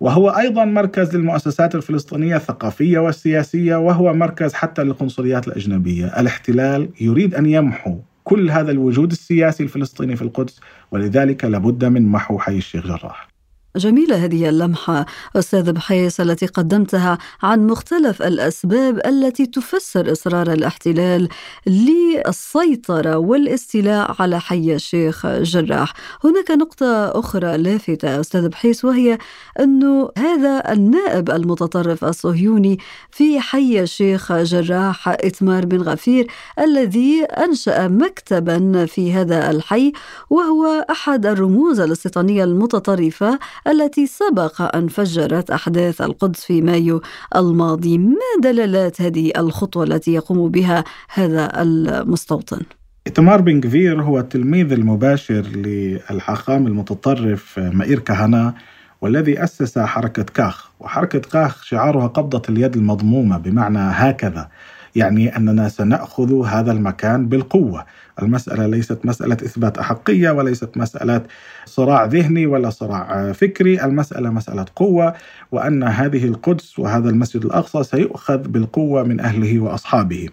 وهو 0.00 0.30
أيضا 0.30 0.64
مركز 0.64 1.16
للمؤسسات 1.16 1.74
الفلسطينية 1.74 2.36
الثقافية 2.36 2.98
والسياسية 2.98 3.76
وهو 3.76 4.14
مركز 4.14 4.54
حتى 4.54 4.84
للقنصليات 4.84 5.48
الأجنبية، 5.48 6.20
الاحتلال 6.20 6.88
يريد 7.00 7.34
أن 7.34 7.46
يمحو 7.46 7.98
كل 8.24 8.50
هذا 8.50 8.70
الوجود 8.70 9.10
السياسي 9.10 9.62
الفلسطيني 9.62 10.16
في 10.16 10.22
القدس 10.22 10.60
ولذلك 10.90 11.44
لابد 11.44 11.84
من 11.84 12.06
محو 12.06 12.38
حي 12.38 12.58
الشيخ 12.58 12.86
جراح. 12.86 13.29
جميلة 13.76 14.24
هذه 14.24 14.48
اللمحة. 14.48 15.06
أستاذ 15.36 15.72
بحيس 15.72 16.20
التي 16.20 16.46
قدمتها 16.46 17.18
عن 17.42 17.66
مختلف 17.66 18.22
الأسباب 18.22 19.00
التي 19.06 19.46
تفسر 19.46 20.12
إصرار 20.12 20.52
الاحتلال 20.52 21.28
للسيطرة 21.66 23.16
والاستيلاء 23.16 24.16
على 24.18 24.40
حي 24.40 24.74
الشيخ 24.74 25.26
جراح. 25.26 25.92
هناك 26.24 26.50
نقطة 26.50 27.18
أخرى 27.18 27.56
لافتة 27.56 28.20
أستاذ 28.20 28.48
بحيس 28.48 28.84
وهي 28.84 29.18
أنه 29.60 30.10
هذا 30.18 30.72
النائب 30.72 31.30
المتطرف 31.30 32.04
الصهيوني 32.04 32.78
في 33.10 33.40
حي 33.40 33.80
الشيخ 33.80 34.32
جراح 34.32 35.08
إتمار 35.08 35.66
بن 35.66 35.82
غفير 35.82 36.26
الذي 36.58 37.24
أنشأ 37.24 37.88
مكتبا 37.88 38.86
في 38.86 39.12
هذا 39.12 39.50
الحي 39.50 39.92
وهو 40.30 40.86
أحد 40.90 41.26
الرموز 41.26 41.80
الاستيطانية 41.80 42.44
المتطرفة 42.44 43.38
التي 43.68 44.06
سبق 44.06 44.76
أن 44.76 44.88
فجرت 44.88 45.50
أحداث 45.50 46.00
القدس 46.00 46.44
في 46.44 46.62
مايو 46.62 47.02
الماضي. 47.36 47.98
ما 47.98 48.14
دلالات 48.42 49.02
هذه 49.02 49.32
الخطوة 49.36 49.84
التي 49.84 50.12
يقوم 50.12 50.48
بها 50.48 50.84
هذا 51.14 51.62
المستوطن؟ 51.62 52.60
إتمار 53.06 53.40
بن 53.40 53.60
كفير 53.60 54.02
هو 54.02 54.18
التلميذ 54.18 54.72
المباشر 54.72 55.40
للحاخام 55.40 56.66
المتطرف 56.66 57.58
مائير 57.58 57.98
كهنا 57.98 58.54
والذي 59.00 59.44
أسس 59.44 59.78
حركة 59.78 60.22
كاخ. 60.22 60.70
وحركة 60.80 61.18
كاخ 61.18 61.62
شعارها 61.64 62.06
قبضة 62.06 62.42
اليد 62.48 62.76
المضمومة 62.76 63.38
بمعنى 63.38 63.78
هكذا. 63.78 64.48
يعني 64.96 65.36
أننا 65.36 65.68
سنأخذ 65.68 66.46
هذا 66.46 66.72
المكان 66.72 67.28
بالقوة. 67.28 67.84
المسألة 68.22 68.66
ليست 68.66 68.98
مسألة 69.04 69.34
إثبات 69.34 69.78
أحقية 69.78 70.30
وليست 70.30 70.76
مسألة 70.76 71.22
صراع 71.64 72.04
ذهني 72.04 72.46
ولا 72.46 72.70
صراع 72.70 73.32
فكري. 73.32 73.84
المسألة 73.84 74.30
مسألة 74.30 74.66
قوة 74.76 75.14
وأن 75.52 75.82
هذه 75.82 76.24
القدس 76.24 76.78
وهذا 76.78 77.10
المسجد 77.10 77.44
الأقصى 77.44 77.82
سيؤخذ 77.82 78.38
بالقوة 78.38 79.02
من 79.02 79.20
أهله 79.20 79.60
وأصحابه. 79.60 80.28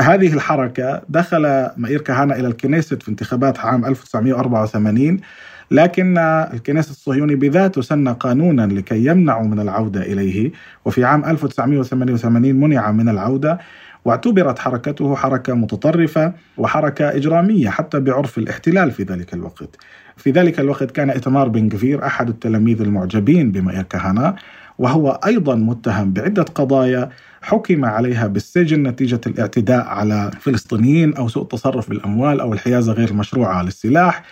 هذه 0.00 0.32
الحركة 0.32 1.02
دخل 1.08 1.70
مائير 1.76 2.00
كهانة 2.00 2.34
إلى 2.34 2.48
الكنيست 2.48 3.02
في 3.02 3.08
انتخابات 3.08 3.58
عام 3.58 3.84
1984 3.84 5.20
لكن 5.70 6.18
الكنيست 6.18 6.90
الصهيوني 6.90 7.34
بذاته 7.34 7.82
سن 7.82 8.08
قانونا 8.08 8.66
لكي 8.66 9.06
يمنعوا 9.06 9.46
من 9.46 9.60
العودة 9.60 10.02
إليه. 10.02 10.52
وفي 10.84 11.04
عام 11.04 11.24
1988 11.24 12.54
منع 12.54 12.92
من 12.92 13.08
العودة 13.08 13.58
واعتبرت 14.04 14.58
حركته 14.58 15.14
حركة 15.14 15.54
متطرفة 15.54 16.32
وحركة 16.58 17.08
إجرامية 17.08 17.68
حتى 17.68 18.00
بعرف 18.00 18.38
الاحتلال 18.38 18.90
في 18.90 19.02
ذلك 19.02 19.34
الوقت. 19.34 19.76
في 20.16 20.30
ذلك 20.30 20.60
الوقت 20.60 20.90
كان 20.90 21.10
إتمار 21.10 21.48
بن 21.48 21.68
كفير 21.68 22.06
أحد 22.06 22.28
التلاميذ 22.28 22.80
المعجبين 22.80 23.52
بما 23.52 23.72
يكهنا 23.72 24.36
وهو 24.78 25.20
أيضا 25.26 25.54
متهم 25.54 26.12
بعدة 26.12 26.42
قضايا 26.42 27.08
حكم 27.42 27.84
عليها 27.84 28.26
بالسجن 28.26 28.82
نتيجة 28.82 29.20
الاعتداء 29.26 29.84
على 29.86 30.30
فلسطينيين 30.40 31.14
أو 31.14 31.28
سوء 31.28 31.42
التصرف 31.42 31.88
بالأموال 31.90 32.40
أو 32.40 32.52
الحيازة 32.52 32.92
غير 32.92 33.08
المشروعة 33.08 33.62
للسلاح. 33.62 34.22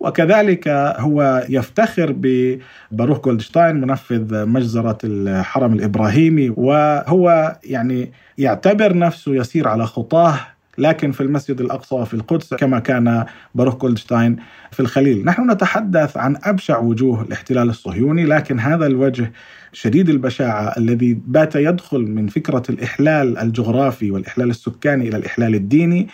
وكذلك 0.00 0.68
هو 0.98 1.46
يفتخر 1.48 2.14
بباروخ 2.16 3.20
جولدشتاين 3.20 3.80
منفذ 3.80 4.46
مجزرة 4.46 4.98
الحرم 5.04 5.72
الإبراهيمي 5.72 6.52
وهو 6.56 7.56
يعني 7.64 8.12
يعتبر 8.38 8.98
نفسه 8.98 9.34
يسير 9.34 9.68
على 9.68 9.86
خطاه 9.86 10.40
لكن 10.78 11.12
في 11.12 11.20
المسجد 11.20 11.60
الأقصى 11.60 11.94
وفي 11.94 12.14
القدس 12.14 12.54
كما 12.54 12.78
كان 12.78 13.24
باروخ 13.54 13.76
جولدشتاين 13.76 14.36
في 14.70 14.80
الخليل. 14.80 15.24
نحن 15.24 15.50
نتحدث 15.50 16.16
عن 16.16 16.36
أبشع 16.44 16.78
وجوه 16.78 17.22
الاحتلال 17.22 17.68
الصهيوني 17.68 18.24
لكن 18.24 18.60
هذا 18.60 18.86
الوجه 18.86 19.32
شديد 19.72 20.08
البشاعة 20.08 20.74
الذي 20.76 21.18
بات 21.26 21.56
يدخل 21.56 22.00
من 22.00 22.26
فكرة 22.26 22.62
الإحلال 22.70 23.38
الجغرافي 23.38 24.10
والإحلال 24.10 24.50
السكاني 24.50 25.08
إلى 25.08 25.16
الإحلال 25.16 25.54
الديني. 25.54 26.08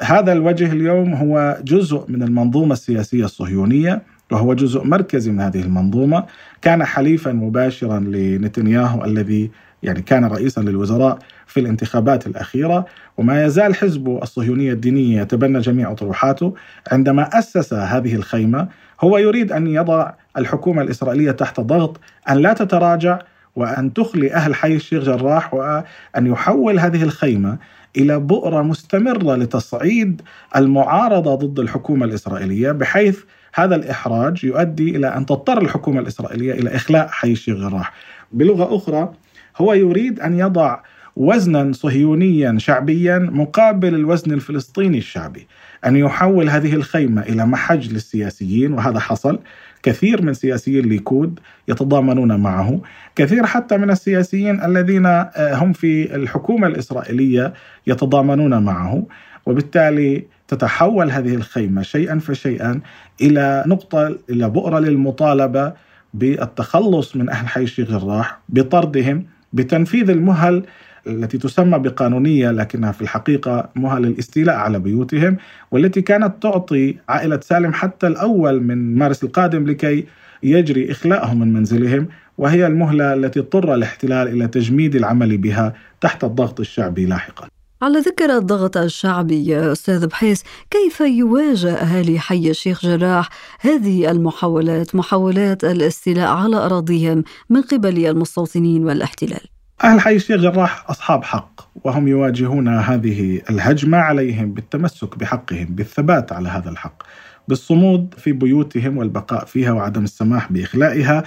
هذا 0.00 0.32
الوجه 0.32 0.72
اليوم 0.72 1.14
هو 1.14 1.58
جزء 1.64 2.04
من 2.08 2.22
المنظومة 2.22 2.72
السياسية 2.72 3.24
الصهيونية 3.24 4.02
وهو 4.32 4.54
جزء 4.54 4.84
مركزي 4.84 5.30
من 5.30 5.40
هذه 5.40 5.60
المنظومة. 5.62 6.24
كان 6.62 6.84
حليفا 6.84 7.32
مباشرا 7.32 7.98
لنتنياهو 8.00 9.04
الذي 9.04 9.50
يعني 9.82 10.02
كان 10.02 10.24
رئيسا 10.24 10.60
للوزراء 10.60 11.18
في 11.46 11.60
الانتخابات 11.60 12.26
الأخيرة. 12.26 12.86
وما 13.16 13.44
يزال 13.44 13.74
حزب 13.74 14.08
الصهيونية 14.22 14.72
الدينية 14.72 15.20
يتبنى 15.20 15.58
جميع 15.58 15.92
أطروحاته. 15.92 16.54
عندما 16.92 17.38
أسس 17.38 17.74
هذه 17.74 18.14
الخيمة 18.14 18.68
هو 19.00 19.18
يريد 19.18 19.52
أن 19.52 19.66
يضع 19.66 20.12
الحكومة 20.38 20.82
الإسرائيلية 20.82 21.30
تحت 21.30 21.60
ضغط 21.60 22.00
أن 22.30 22.36
لا 22.36 22.52
تتراجع 22.52 23.18
وأن 23.58 23.92
تخلي 23.92 24.32
أهل 24.32 24.54
حي 24.54 24.76
الشيخ 24.76 25.04
جراح 25.04 25.54
وأن 25.54 26.26
يحول 26.26 26.78
هذه 26.78 27.02
الخيمة 27.02 27.58
إلى 27.96 28.18
بؤرة 28.18 28.62
مستمرة 28.62 29.36
لتصعيد 29.36 30.22
المعارضة 30.56 31.34
ضد 31.34 31.58
الحكومة 31.58 32.06
الإسرائيلية 32.06 32.72
بحيث 32.72 33.18
هذا 33.54 33.76
الإحراج 33.76 34.44
يؤدي 34.44 34.96
إلى 34.96 35.06
أن 35.06 35.26
تضطر 35.26 35.62
الحكومة 35.62 36.00
الإسرائيلية 36.00 36.52
إلى 36.52 36.76
إخلاء 36.76 37.08
حي 37.08 37.32
الشيخ 37.32 37.56
جراح. 37.56 37.92
بلغة 38.32 38.76
أخرى 38.76 39.12
هو 39.56 39.72
يريد 39.72 40.20
أن 40.20 40.38
يضع 40.38 40.80
وزنا 41.16 41.72
صهيونيا 41.72 42.58
شعبيا 42.58 43.18
مقابل 43.18 43.94
الوزن 43.94 44.32
الفلسطيني 44.32 44.98
الشعبي 44.98 45.46
أن 45.86 45.96
يحول 45.96 46.50
هذه 46.50 46.74
الخيمة 46.74 47.22
إلى 47.22 47.46
محج 47.46 47.92
للسياسيين 47.92 48.72
وهذا 48.72 49.00
حصل 49.00 49.38
كثير 49.82 50.22
من 50.22 50.34
سياسيي 50.34 50.80
الليكود 50.80 51.40
يتضامنون 51.68 52.40
معه. 52.40 52.80
كثير 53.16 53.46
حتى 53.46 53.76
من 53.76 53.90
السياسيين 53.90 54.64
الذين 54.64 55.06
آه، 55.06 55.54
هم 55.54 55.72
في 55.72 56.14
الحكومة 56.14 56.66
الإسرائيلية 56.66 57.52
يتضامنون 57.86 58.62
معه 58.62 59.06
وبالتالي 59.46 60.24
تتحول 60.48 61.10
هذه 61.10 61.34
الخيمة 61.34 61.82
شيئا 61.82 62.18
فشيئا 62.18 62.80
إلى 63.20 63.64
نقطة 63.66 64.18
إلى 64.30 64.50
بؤرة 64.50 64.78
للمطالبة 64.78 65.72
بالتخلص 66.14 67.16
من 67.16 67.28
أهل 67.28 67.48
حي 67.48 67.62
الشيخ 67.62 67.92
الراح 67.92 68.38
بطردهم 68.48 69.26
بتنفيذ 69.52 70.10
المهل 70.10 70.62
التي 71.08 71.38
تسمى 71.38 71.78
بقانونية 71.78 72.50
لكنها 72.50 72.92
في 72.92 73.02
الحقيقة 73.02 73.68
مهل 73.76 74.04
الاستيلاء 74.04 74.56
على 74.56 74.78
بيوتهم 74.78 75.36
والتي 75.70 76.02
كانت 76.02 76.42
تعطي 76.42 76.96
عائلة 77.08 77.40
سالم 77.40 77.72
حتى 77.72 78.06
الأول 78.06 78.60
من 78.62 78.94
مارس 78.98 79.24
القادم 79.24 79.66
لكي 79.66 80.06
يجري 80.42 80.90
إخلاءهم 80.90 81.40
من 81.40 81.52
منزلهم 81.52 82.08
وهي 82.38 82.66
المهلة 82.66 83.14
التي 83.14 83.40
اضطر 83.40 83.74
الاحتلال 83.74 84.28
إلى 84.28 84.48
تجميد 84.48 84.96
العمل 84.96 85.38
بها 85.38 85.74
تحت 86.00 86.24
الضغط 86.24 86.60
الشعبي 86.60 87.06
لاحقا. 87.06 87.48
على 87.82 87.98
ذكر 87.98 88.36
الضغط 88.36 88.76
الشعبي 88.76 89.46
يا 89.46 89.72
أستاذ 89.72 90.06
بحيس 90.06 90.44
كيف 90.70 91.00
يواجه 91.00 91.74
أهالي 91.74 92.18
حي 92.18 92.50
الشيخ 92.50 92.86
جراح 92.86 93.28
هذه 93.60 94.10
المحاولات 94.10 94.94
محاولات 94.94 95.64
الاستيلاء 95.64 96.28
على 96.28 96.56
أراضيهم 96.56 97.24
من 97.50 97.62
قبل 97.62 98.06
المستوطنين 98.06 98.84
والاحتلال؟ 98.84 99.57
أهل 99.84 100.00
حي 100.00 100.16
الشيخ 100.16 100.40
جراح 100.40 100.90
أصحاب 100.90 101.24
حق 101.24 101.60
وهم 101.84 102.08
يواجهون 102.08 102.68
هذه 102.68 103.40
الهجمة 103.50 103.98
عليهم 103.98 104.52
بالتمسك 104.52 105.18
بحقهم 105.18 105.66
بالثبات 105.70 106.32
على 106.32 106.48
هذا 106.48 106.70
الحق 106.70 107.02
بالصمود 107.48 108.14
في 108.18 108.32
بيوتهم 108.32 108.96
والبقاء 108.98 109.44
فيها 109.44 109.72
وعدم 109.72 110.04
السماح 110.04 110.52
بإخلائها 110.52 111.22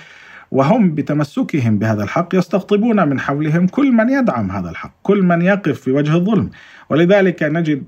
وهم 0.52 0.96
بتمسكهم 0.96 1.80
بهذا 1.80 2.04
الحق 2.04 2.36
يستقطبون 2.36 3.08
من 3.08 3.20
حولهم 3.20 3.68
كل 3.68 3.92
من 3.92 4.10
يدعم 4.10 4.52
هذا 4.52 4.70
الحق 4.70 4.94
كل 5.04 5.22
من 5.22 5.42
يقف 5.42 5.82
في 5.82 5.92
وجه 5.92 6.16
الظلم. 6.16 6.50
ولذلك 6.90 7.44
نجد 7.44 7.84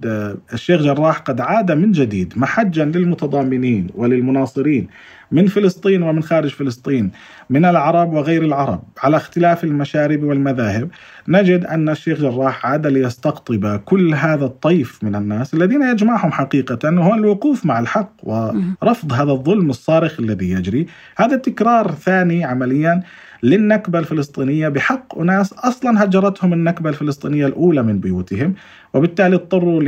الشيخ 0.54 0.82
جراح 0.82 1.18
قد 1.18 1.42
عاد 1.42 1.72
من 1.72 1.92
جديد 1.92 2.34
محجا 2.38 2.86
للمتضامنين 2.86 3.88
وللمناصرين. 3.96 4.88
من 5.34 5.48
فلسطين 5.48 6.04
ومن 6.04 6.24
خارج 6.24 6.50
فلسطين 6.50 7.12
من 7.50 7.66
العرب 7.66 8.14
وغير 8.14 8.44
العرب. 8.44 8.84
على 9.04 9.18
اختلاف 9.18 9.64
المشارب 9.64 10.24
والمذاهب 10.24 10.90
نجد 11.28 11.66
أن 11.66 11.90
الشيخ 11.90 12.20
جراح 12.20 12.66
عاد 12.66 12.88
ليستقطب 12.88 13.80
كل 13.86 14.14
هذا 14.14 14.46
الطيف 14.46 15.04
من 15.04 15.16
الناس 15.16 15.54
الذين 15.54 15.82
يجمعهم 15.82 16.32
حقيقة 16.32 16.90
هو 16.90 17.14
الوقوف 17.14 17.66
مع 17.66 17.80
الحق 17.80 18.14
ورفض 18.24 19.14
هذا 19.14 19.32
الظلم 19.32 19.70
الصارخ 19.70 20.20
الذي 20.20 20.52
يجري. 20.52 20.88
هذا 21.18 21.36
تكرار 21.36 21.92
ثاني 21.92 22.44
عمليا 22.44 23.04
للنكبة 23.44 24.00
الفلسطينية 24.00 24.70
بحق 24.70 25.20
أناس 25.20 25.54
أصلا 25.54 26.04
هجرتهم 26.04 26.54
النكبة 26.54 26.90
الفلسطينية 26.90 27.48
الأولى 27.48 27.84
من 27.84 28.00
بيوتهم 28.00 28.54
وبالتالي 28.94 29.36
اضطروا 29.36 29.84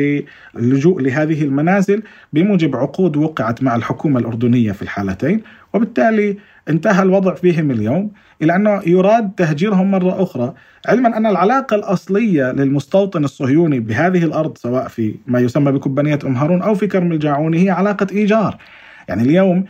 للجوء 0.56 1.02
لهذه 1.02 1.44
المنازل 1.44 2.04
بموجب 2.34 2.76
عقود 2.76 3.18
وقعت 3.18 3.64
مع 3.64 3.76
الحكومة 3.76 4.20
الأردنية 4.20 4.72
في 4.72 4.82
الحالتين 4.82 5.42
وبالتالي 5.74 6.38
انتهى 6.70 7.04
الوضع 7.04 7.34
فيهم 7.34 7.72
اليوم 7.72 8.12
إلى 8.42 8.56
أنه 8.56 8.82
يراد 8.86 9.32
تهجيرهم 9.38 9.92
مرة 9.92 10.24
أخرى. 10.24 10.54
علما 10.88 11.18
أن 11.18 11.26
العلاقة 11.26 11.76
الأصلية 11.76 12.52
للمستوطن 12.52 13.24
الصهيوني 13.24 13.80
بهذه 13.80 14.24
الأرض 14.24 14.58
سواء 14.58 14.88
في 14.88 15.16
ما 15.28 15.40
يسمى 15.40 15.72
بكبانية 15.72 16.20
أم 16.26 16.36
هارون 16.36 16.62
أو 16.62 16.76
في 16.76 16.88
كرم 16.88 17.12
الجاعوني 17.12 17.66
هي 17.66 17.70
علاقة 17.70 18.08
إيجار. 18.12 18.58
يعني 19.08 19.24
اليوم 19.24 19.66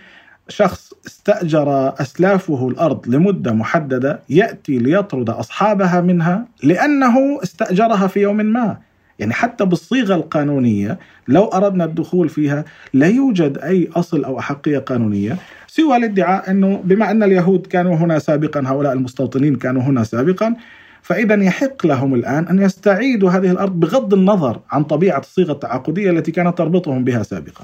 شخص 0.49 0.93
استأجر 1.07 1.93
أسلافه 2.01 2.67
الأرض 2.67 3.07
لمدة 3.07 3.53
محددة 3.53 4.19
يأتي 4.29 4.77
ليطرد 4.77 5.29
أصحابها 5.29 6.01
منها 6.01 6.45
لأنه 6.63 7.43
استأجرها 7.43 8.07
في 8.07 8.19
يوم 8.19 8.37
ما. 8.37 8.77
يعني 9.19 9.33
حتى 9.33 9.65
بالصيغة 9.65 10.15
القانونية 10.15 10.99
لو 11.27 11.45
أردنا 11.45 11.85
الدخول 11.85 12.29
فيها 12.29 12.65
لا 12.93 13.07
يوجد 13.07 13.57
أي 13.57 13.89
أصل 13.95 14.23
أو 14.23 14.39
أحقية 14.39 14.77
قانونية 14.77 15.37
سوى 15.67 15.97
الادعاء 15.97 16.51
أنه 16.51 16.81
بما 16.83 17.11
أن 17.11 17.23
اليهود 17.23 17.67
كانوا 17.67 17.95
هنا 17.95 18.19
سابقا 18.19 18.63
هؤلاء 18.65 18.93
المستوطنين 18.93 19.55
كانوا 19.55 19.81
هنا 19.81 20.03
سابقا 20.03 20.55
فإذا 21.01 21.43
يحق 21.43 21.85
لهم 21.85 22.13
الآن 22.13 22.47
أن 22.47 22.59
يستعيدوا 22.59 23.29
هذه 23.29 23.51
الأرض 23.51 23.79
بغض 23.79 24.13
النظر 24.13 24.59
عن 24.71 24.83
طبيعة 24.83 25.19
الصيغة 25.19 25.51
التعاقدية 25.51 26.11
التي 26.11 26.31
كانت 26.31 26.57
تربطهم 26.57 27.03
بها 27.03 27.23
سابقا. 27.23 27.63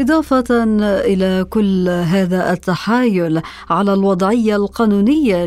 إضافة 0.00 0.44
إلى 1.00 1.44
كل 1.50 1.88
هذا 1.88 2.52
التحايل 2.52 3.42
على 3.70 3.94
الوضعية 3.94 4.56
القانونية 4.56 5.44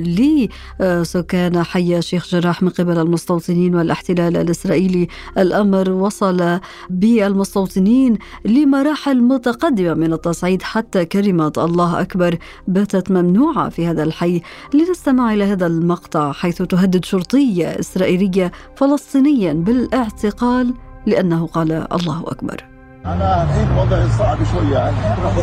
لسكان 0.80 1.64
حي 1.64 1.98
الشيخ 1.98 2.28
جراح 2.28 2.64
من 2.64 2.70
قبل 2.70 3.00
المستوطنين 3.00 3.76
والاحتلال 3.76 4.38
الإسرائيلي. 4.38 5.08
الأمر 5.38 5.92
وصل 5.92 6.60
بالمستوطنين 6.90 8.18
لمراحل 8.46 9.22
متقدمة 9.22 9.94
من 9.94 10.14
التصعيد 10.14 10.62
حتى 10.62 11.06
كلمة 11.06 11.54
الله 11.58 12.02
أكبر 12.02 12.38
باتت 12.68 13.12
ممنوعة 13.12 13.70
في 13.70 13.88
هذا 13.88 14.04
الحي. 14.04 14.42
لنستمع 14.74 15.34
إلى 15.34 15.44
هذا 15.44 15.68
المقطع 15.68 16.32
حيث 16.32 16.62
تهدد 16.62 17.06
شرطية 17.06 17.68
إسرائيلية 17.68 18.52
فلسطينيا 18.76 19.54
بالإعتقال 19.54 20.74
لأنه 21.06 21.48
قال 21.48 21.72
الله 21.72 22.24
أكبر. 22.28 22.75
انا 23.07 23.43
الحين 23.43 23.79
وضعي 23.79 24.09
صعب 24.19 24.39
شويه 24.53 24.79
يعني 24.79 24.97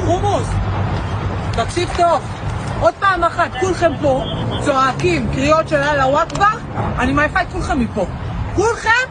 חומוס, 0.06 0.48
תקשיב 1.52 1.90
טוב, 1.98 2.22
עוד 2.82 2.94
פעם 3.00 3.24
אחת 3.24 3.50
כולכם 3.60 3.92
פה 4.02 4.24
צועקים 4.66 5.32
קריאות 5.34 5.68
של 5.68 5.76
אללה 5.76 6.24
אכבר, 6.24 6.58
אני 7.00 7.14
מעיפה 7.14 7.42
את 7.42 7.48
כולכם 7.52 7.80
מפה. 7.80 8.06
כולכם 8.56 9.08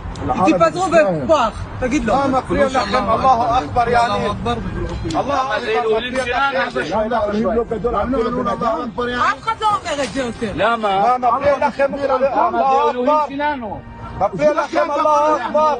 תתפזרו 0.46 0.86
בכוח, 0.90 1.64
תגיד 1.80 2.04
לו. 2.04 2.14
ما 2.14 2.26
مفرير 2.26 2.68
لكم 2.68 2.96
الله 2.96 3.58
اكبر 3.58 3.88
يعني 3.88 4.06
الله 4.14 4.30
اكبر 4.30 4.56
אף 9.16 9.42
אחד 9.42 9.54
לא 9.60 9.66
אומר 9.66 10.02
את 10.04 10.12
זה 10.12 10.20
יותר. 10.20 10.52
למה? 10.54 11.16
מפריע 11.18 11.68
לכם 11.68 11.94
الله 11.94 12.90
اكبر 12.90 13.89
ربي 14.21 14.51
الله 14.51 14.65
أكبر. 15.35 15.73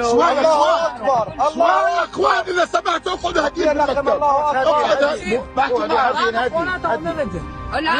الله 0.00 0.86
أكبر. 0.86 1.32
الله 1.48 2.02
أكبر. 2.04 2.40
إذا 2.48 2.64
سمعت 2.64 3.06
اقعد 3.06 3.38
هجيب 3.38 3.68
الله 3.68 3.84
أكبر. 3.84 4.16
الله 7.74 7.96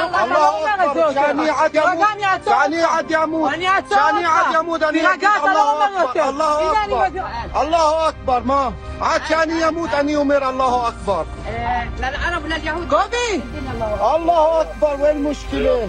أكبر. 0.66 1.12
شنيعة 1.14 1.70
يموت 1.74 2.08
شنيعة 2.44 3.04
يموت 3.10 3.50
شنيعة 3.90 4.58
يموت 4.60 4.82
الله 4.82 6.02
أكبر. 6.02 6.28
الله 6.28 7.06
أكبر. 7.06 7.22
الله 7.62 8.08
أكبر. 8.08 8.40
ما؟ 8.40 8.72
يموت 9.60 9.94
أن 9.94 10.08
يمر. 10.08 10.48
الله 10.48 10.88
أكبر. 10.88 11.26
كوبي 12.90 13.42
الله 14.16 14.60
أكبر. 14.60 14.96
وين 15.02 15.16
المشكلة؟ 15.16 15.88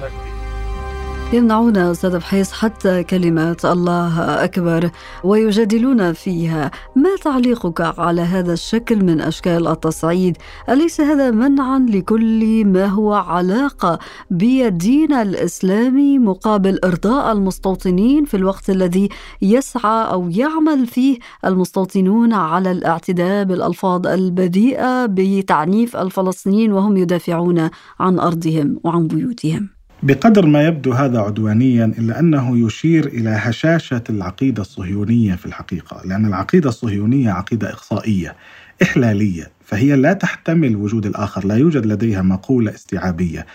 يمنعون 1.34 1.78
أستاذ 1.78 2.18
بحيس 2.18 2.52
حتى 2.52 3.04
كلمات 3.04 3.66
الله 3.66 4.44
أكبر 4.44 4.90
ويجادلون 5.24 6.14
فيها. 6.14 6.72
ما 6.96 7.10
تعليقك 7.24 8.00
على 8.00 8.22
هذا 8.22 8.54
الشكل 8.54 9.06
من 9.06 9.22
أشكال 9.22 9.68
التصعيد؟ 9.68 10.38
أليس 10.70 11.02
هذا 11.02 11.32
منعا 11.32 11.80
لكل 11.80 12.66
ما 12.66 12.86
هو 12.86 13.14
علاقة 13.14 14.00
بالدين 14.32 15.14
الإسلامي 15.14 16.20
مقابل 16.20 16.80
إرضاء 16.84 17.32
المستوطنين 17.32 18.26
في 18.26 18.38
الوقت 18.38 18.70
الذي 18.70 19.10
يسعى 19.42 20.12
أو 20.12 20.30
يعمل 20.30 20.88
فيه 20.88 21.20
المستوطنون 21.46 22.34
على 22.34 22.72
الاعتداء 22.72 23.44
بالألفاظ 23.44 24.08
البذيئة 24.08 25.06
بتعنيف 25.06 25.98
الفلسطينيين 25.98 26.74
وهم 26.74 26.98
يدافعون 26.98 27.70
عن 28.00 28.20
أرضهم 28.20 28.80
وعن 28.84 29.08
بيوتهم؟ 29.08 29.79
بقدر 30.04 30.46
ما 30.46 30.64
يبدو 30.64 30.92
هذا 30.92 31.20
عدوانيا 31.20 31.86
إلا 31.86 32.20
أنه 32.20 32.66
يشير 32.66 33.06
إلى 33.06 33.30
هشاشة 33.30 34.04
العقيدة 34.10 34.62
الصهيونية 34.62 35.36
في 35.36 35.46
الحقيقة، 35.46 36.02
لأن 36.06 36.26
العقيدة 36.26 36.70
الصهيونية 36.70 37.32
عقيدة 37.32 37.70
إقصائية 37.70 38.36
إحلالية، 38.82 39.52
فهي 39.66 39.96
لا 39.96 40.14
تحتمل 40.14 40.76
وجود 40.76 41.06
الآخر، 41.06 41.46
لا 41.46 41.56
يوجد 41.56 41.86
لديها 41.86 42.22
مقولة 42.22 42.72
استيعابية. 42.72 43.46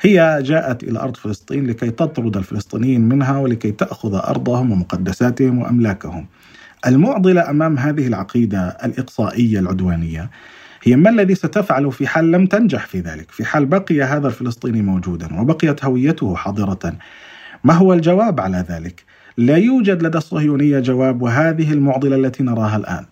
هي 0.00 0.38
جاءت 0.42 0.82
إلى 0.82 0.98
أرض 0.98 1.16
فلسطين 1.16 1.66
لكي 1.66 1.90
تطرد 1.90 2.36
الفلسطينيين 2.36 3.00
منها 3.08 3.38
ولكي 3.38 3.70
تأخذ 3.70 4.14
أرضهم 4.14 4.72
ومقدساتهم 4.72 5.58
وأملاكهم. 5.58 6.26
المعضلة 6.86 7.50
أمام 7.50 7.78
هذه 7.78 8.06
العقيدة 8.06 8.68
الإقصائية 8.68 9.58
العدوانية 9.58 10.30
هي 10.82 10.96
ما 10.96 11.10
الذي 11.10 11.34
ستفعل 11.34 11.92
في 11.92 12.06
حال 12.06 12.32
لم 12.32 12.46
تنجح 12.46 12.86
في 12.86 13.00
ذلك؟ 13.00 13.30
في 13.30 13.44
حال 13.44 13.66
بقي 13.66 14.02
هذا 14.02 14.26
الفلسطيني 14.26 14.82
موجودا 14.82 15.40
وبقيت 15.40 15.84
هويته 15.84 16.34
حاضرة 16.34 16.92
ما 17.64 17.74
هو 17.74 17.92
الجواب 17.92 18.40
على 18.40 18.64
ذلك؟ 18.68 19.04
لا 19.36 19.56
يوجد 19.56 20.02
لدى 20.02 20.18
الصهيونية 20.18 20.80
جواب 20.80 21.22
وهذه 21.22 21.72
المعضلة 21.72 22.16
التي 22.16 22.42
نراها 22.42 22.76
الآن. 22.76 23.04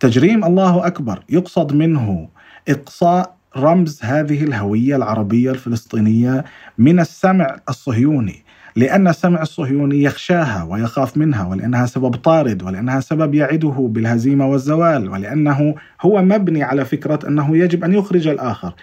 تجريم 0.00 0.44
الله 0.44 0.86
أكبر 0.86 1.22
يقصد 1.28 1.72
منه 1.74 2.28
إقصاء 2.68 3.36
رمز 3.56 4.00
هذه 4.02 4.44
الهوية 4.44 4.96
العربية 4.96 5.50
الفلسطينية 5.50 6.44
من 6.78 7.00
السمع 7.00 7.56
الصهيوني. 7.68 8.44
لأن 8.76 9.08
السمع 9.08 9.42
الصهيوني 9.42 10.02
يخشاها 10.02 10.62
ويخاف 10.62 11.16
منها 11.16 11.46
ولأنها 11.46 11.86
سبب 11.86 12.14
طارد 12.14 12.62
ولأنها 12.62 13.00
سبب 13.00 13.34
يعده 13.34 13.88
بالهزيمة 13.92 14.46
والزوال 14.46 15.08
ولأنه 15.08 15.74
هو 16.00 16.22
مبني 16.22 16.62
على 16.62 16.84
فكرة 16.84 17.18
أنه 17.28 17.56
يجب 17.56 17.84
أن 17.84 17.92
يخرج 17.92 18.28
الآخر 18.28 18.74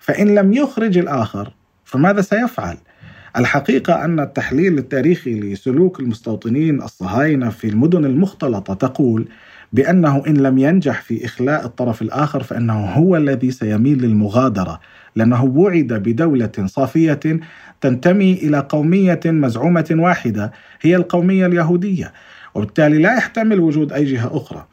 فإن 0.00 0.34
لم 0.34 0.52
يخرج 0.52 0.98
الآخر 0.98 1.52
فماذا 1.84 2.20
سيفعل؟ 2.20 2.76
الحقيقة 3.36 4.04
أن 4.04 4.20
التحليل 4.20 4.78
التاريخي 4.78 5.40
لسلوك 5.40 6.00
المستوطنين 6.00 6.82
الصهاينة 6.82 7.50
في 7.50 7.68
المدن 7.68 8.04
المختلطة 8.04 8.74
تقول 8.74 9.28
بأنه 9.72 10.22
إن 10.26 10.36
لم 10.36 10.58
ينجح 10.58 11.02
في 11.02 11.24
إخلاء 11.24 11.64
الطرف 11.64 12.02
الآخر 12.02 12.42
فإنه 12.42 12.86
هو 12.86 13.16
الذي 13.16 13.50
سيميل 13.50 14.02
للمغادرة 14.02 14.80
لأنه 15.16 15.44
وعد 15.44 15.92
بدولة 15.92 16.52
صافية 16.66 17.40
تنتمي 17.80 18.32
إلى 18.32 18.66
قومية 18.68 19.20
مزعومة 19.26 19.86
واحدة 19.90 20.52
هي 20.80 20.96
القومية 20.96 21.46
اليهودية. 21.46 22.12
وبالتالي 22.54 22.98
لا 22.98 23.16
يحتمل 23.16 23.60
وجود 23.60 23.92
أي 23.92 24.04
جهة 24.04 24.36
أخرى. 24.36 24.66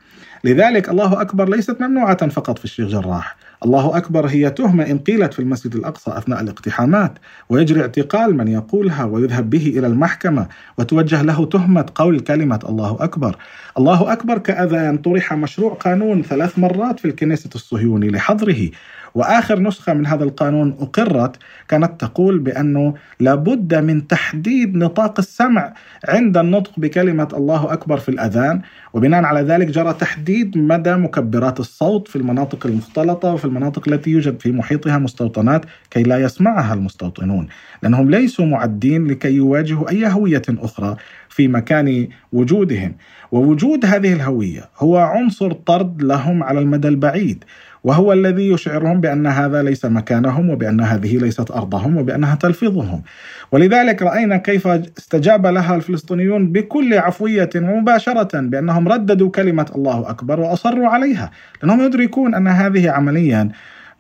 لذلك 0.44 0.90
الله 0.90 1.22
أكبر 1.22 1.50
ليست 1.50 1.82
ممنوعة 1.82 2.28
فقط 2.28 2.58
في 2.58 2.66
الشيخ 2.66 2.88
جراح. 2.88 3.36
الله 3.66 3.98
أكبر 3.98 4.28
هي 4.28 4.50
تهمة 4.50 4.84
إن 4.92 4.98
قيلت 4.98 5.34
في 5.34 5.40
المسجد 5.40 5.76
الأقصى 5.76 6.12
أثناء 6.18 6.42
الاقتحامات 6.42 7.14
ويجري 7.50 7.82
اعتقال 7.82 8.38
من 8.38 8.48
يقولها 8.48 9.06
ويذهب 9.06 9.50
به 9.50 9.74
إلى 9.78 9.88
المحكمة 9.88 10.48
وتوجه 10.78 11.22
له 11.22 11.46
تهمة 11.46 11.86
قول 11.96 12.20
كلمة 12.20 12.60
الله 12.70 12.98
أكبر. 13.00 13.36
الله 13.78 14.14
أكبر 14.14 14.38
كأذان 14.38 14.98
طرح 14.98 15.34
مشروع 15.34 15.74
قانون 15.74 16.24
ثلاث 16.24 16.60
مرات 16.60 17.00
في 17.00 17.06
الكنيسة 17.06 17.50
الصهيوني 17.56 18.10
لحظره. 18.10 18.70
وآخر 19.16 19.60
نسخة 19.60 19.94
من 19.94 20.06
هذا 20.06 20.24
القانون 20.24 20.78
أقرت 20.80 21.36
كانت 21.68 22.02
تقول 22.02 22.40
بأنه 22.40 22.94
لابد 23.20 23.76
من 23.76 24.08
تحديد 24.08 24.76
نطاق 24.76 25.20
السمع 25.20 25.74
عند 26.08 26.38
النطق 26.38 26.72
بكلمة 26.78 27.28
الله 27.34 27.74
أكبر 27.74 27.98
في 27.98 28.10
الأذان. 28.10 28.62
وبناء 28.94 29.24
على 29.24 29.42
ذلك 29.42 29.68
جرى 29.68 29.94
تحديد 29.94 30.58
مدى 30.58 30.96
مكبرات 30.96 31.60
الصوت 31.60 32.08
في 32.08 32.16
المناطق 32.16 32.66
المختلطة 32.66 33.34
وفي 33.34 33.46
المناطق 33.54 33.90
التي 33.90 34.10
يوجد 34.10 34.40
في 34.40 34.52
محيطها 34.52 34.98
مستوطنات 34.98 35.66
كي 35.92 36.04
لا 36.04 36.18
يسمعها 36.18 36.74
المستوطنون 36.74 37.48
لأنهم 37.84 38.10
ليسوا 38.10 38.46
معدين 38.46 39.08
لكي 39.08 39.32
يواجهوا 39.34 39.90
أي 39.90 40.08
هوية 40.08 40.42
أخرى 40.50 40.96
في 41.30 41.48
مكان 41.48 42.08
وجودهم. 42.32 42.96
ووجود 43.32 43.86
هذه 43.86 44.14
الهوية 44.14 44.70
هو 44.78 44.98
عنصر 44.98 45.52
طرد 45.52 46.04
لهم 46.04 46.44
على 46.44 46.60
المدى 46.60 46.88
البعيد. 46.88 47.44
وهو 47.84 48.14
الذي 48.14 48.48
يشعرهم 48.48 49.02
بأن 49.02 49.28
هذا 49.28 49.64
ليس 49.64 49.86
مكانهم 49.86 50.50
وبأن 50.50 50.82
هذه 50.82 51.18
ليست 51.18 51.52
أرضهم 51.52 51.98
وبأنها 51.98 52.36
تلفظهم. 52.36 53.02
ولذلك 53.52 54.02
رأينا 54.02 54.38
كيف 54.38 54.68
استجاب 54.68 55.48
لها 55.48 55.76
الفلسطينيون 55.76 56.52
بكل 56.52 56.94
عفوية 56.94 57.50
ومباشرة 57.56 58.40
بأنهم 58.40 58.88
رددوا 58.88 59.30
كلمة 59.30 59.72
الله 59.76 60.10
أكبر 60.10 60.40
وأصروا 60.40 60.88
عليها 60.88 61.32
لأنهم 61.62 61.82
يدركون 61.82 62.36
أن 62.36 62.48
هذه 62.48 62.90
عمليا 62.90 63.50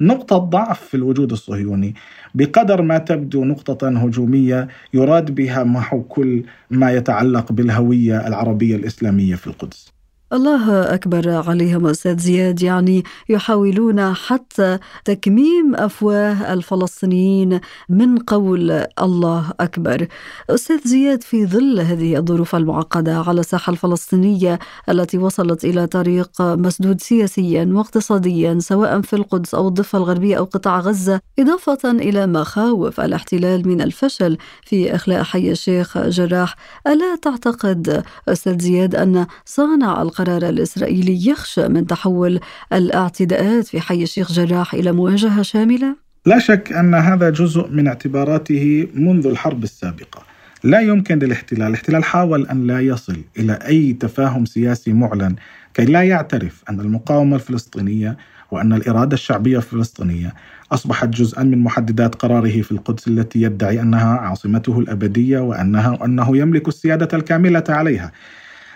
نقطة 0.02 0.38
ضعف 0.38 0.82
في 0.82 0.98
الوجود 0.98 1.32
الصهيوني. 1.32 1.96
بقدر 2.36 2.82
ما 2.82 2.98
تبدو 2.98 3.46
نقطة 3.46 3.88
هجومية 3.88 4.67
يراد 4.93 5.36
بها 5.36 5.63
محو 5.63 6.04
كل 6.04 6.43
ما 6.72 6.91
يتعلق 6.91 7.52
بالهوية 7.52 8.28
العربية 8.28 8.76
الإسلامية 8.76 9.36
في 9.36 9.48
القدس. 9.48 9.92
الله 10.34 10.93
أكبر 10.93 11.30
عليهم 11.30 11.86
أستاذ 11.86 12.17
زياد. 12.17 12.62
يعني 12.62 13.04
يحاولون 13.30 14.13
حتى 14.13 14.78
تكميم 15.06 15.76
أفواه 15.76 16.54
الفلسطينيين 16.54 17.60
من 17.89 18.17
قول 18.17 18.72
الله 19.02 19.54
أكبر. 19.60 20.08
أستاذ 20.50 20.80
زياد 20.88 21.24
في 21.24 21.46
ظل 21.46 21.80
هذه 21.80 22.17
الظروف 22.17 22.56
المعقدة 22.56 23.24
على 23.28 23.39
الساحة 23.39 23.72
الفلسطينية 23.72 24.60
التي 24.89 25.17
وصلت 25.17 25.65
إلى 25.65 25.88
طريق 25.88 26.41
مسدود 26.41 27.02
سياسيا 27.02 27.69
واقتصاديا 27.74 28.60
سواء 28.60 29.02
في 29.02 29.15
القدس 29.15 29.56
أو 29.56 29.67
الضفة 29.67 29.98
الغربية 29.98 30.38
أو 30.38 30.43
قطاع 30.43 30.80
غزة 30.80 31.19
إضافة 31.39 31.91
إلى 31.91 32.28
مخاوف 32.28 33.00
الاحتلال 33.00 33.67
من 33.67 33.82
الفشل 33.82 34.38
في 34.63 34.96
إخلاء 34.96 35.24
حي 35.24 35.52
الشيخ 35.52 35.98
جراح. 35.98 36.56
ألا 36.88 37.15
تعتقد 37.15 38.04
أستاذ 38.30 38.60
زياد 38.60 38.96
أن 38.96 39.26
صانع 39.46 40.02
القرار 40.02 40.22
القرار 40.23 40.49
الإسرائيلي 40.49 41.27
يخشى 41.27 41.67
من 41.67 41.88
تحول 41.88 42.39
الاعتداءات 42.73 43.67
في 43.67 43.81
حي 43.81 44.03
الشيخ 44.03 44.31
جراح 44.31 44.73
إلى 44.73 44.91
مواجهة 44.91 45.41
شاملة؟ 45.41 45.95
لا 46.25 46.39
شك 46.39 46.73
أن 46.73 46.95
هذا 46.95 47.29
جزء 47.29 47.67
من 47.67 47.88
اعتباراته 47.88 48.88
منذ 48.93 49.27
الحرب 49.27 49.63
السابقة 49.63 50.23
لا 50.63 50.79
يمكن 50.79 51.19
للاحتلال 51.19 51.67
الاحتلال 51.67 52.03
حاول 52.03 52.47
أن 52.47 52.67
لا 52.67 52.79
يصل 52.79 53.17
إلى 53.38 53.53
أي 53.53 53.93
تفاهم 53.93 54.45
سياسي 54.45 54.93
معلن 54.93 55.36
كي 55.73 55.86
لا 55.86 56.03
يعترف 56.03 56.63
أن 56.69 56.79
المقاومة 56.79 57.36
الفلسطينية 57.36 58.17
وأن 58.51 58.73
الإرادة 58.73 59.13
الشعبية 59.13 59.57
الفلسطينية 59.57 60.33
أصبحت 60.71 61.09
جزءا 61.09 61.43
من 61.43 61.59
محددات 61.63 62.15
قراره 62.15 62.62
في 62.62 62.71
القدس 62.71 63.07
التي 63.07 63.41
يدعي 63.41 63.81
أنها 63.81 64.17
عاصمته 64.17 64.79
الأبدية 64.79 65.39
وأنها 65.39 66.05
أنه 66.05 66.38
يملك 66.38 66.67
السيادة 66.67 67.17
الكاملة 67.17 67.63
عليها 67.69 68.12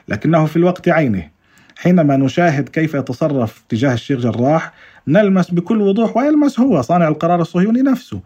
لكنه 0.07 0.45
في 0.45 0.55
الوقت 0.55 0.89
عينه 0.89 1.36
حينما 1.77 2.17
نشاهد 2.17 2.69
كيف 2.69 2.93
يتصرف 2.93 3.63
تجاه 3.69 3.93
الشيخ 3.93 4.19
جراح 4.19 4.73
نلمس 5.07 5.51
بكل 5.51 5.81
وضوح 5.81 6.17
ويلمس 6.17 6.59
هو 6.59 6.81
صانع 6.81 7.07
القرار 7.07 7.41
الصهيوني 7.41 7.81
نفسه. 7.81 8.19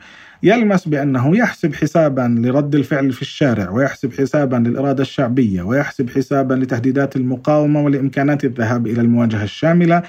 يلمس 0.43 0.87
بأنه 0.87 1.37
يحسب 1.37 1.75
حسابا 1.75 2.35
لرد 2.39 2.75
الفعل 2.75 3.11
في 3.11 3.21
الشارع 3.21 3.69
ويحسب 3.69 4.13
حسابا 4.13 4.55
للإرادة 4.55 5.01
الشعبية 5.01 5.61
ويحسب 5.61 6.09
حسابا 6.09 6.53
لتهديدات 6.53 7.15
المقاومة 7.15 7.81
ولامكانات 7.81 8.45
الذهاب 8.45 8.87
إلى 8.87 9.01
المواجهة 9.01 9.43
الشاملة 9.43 10.03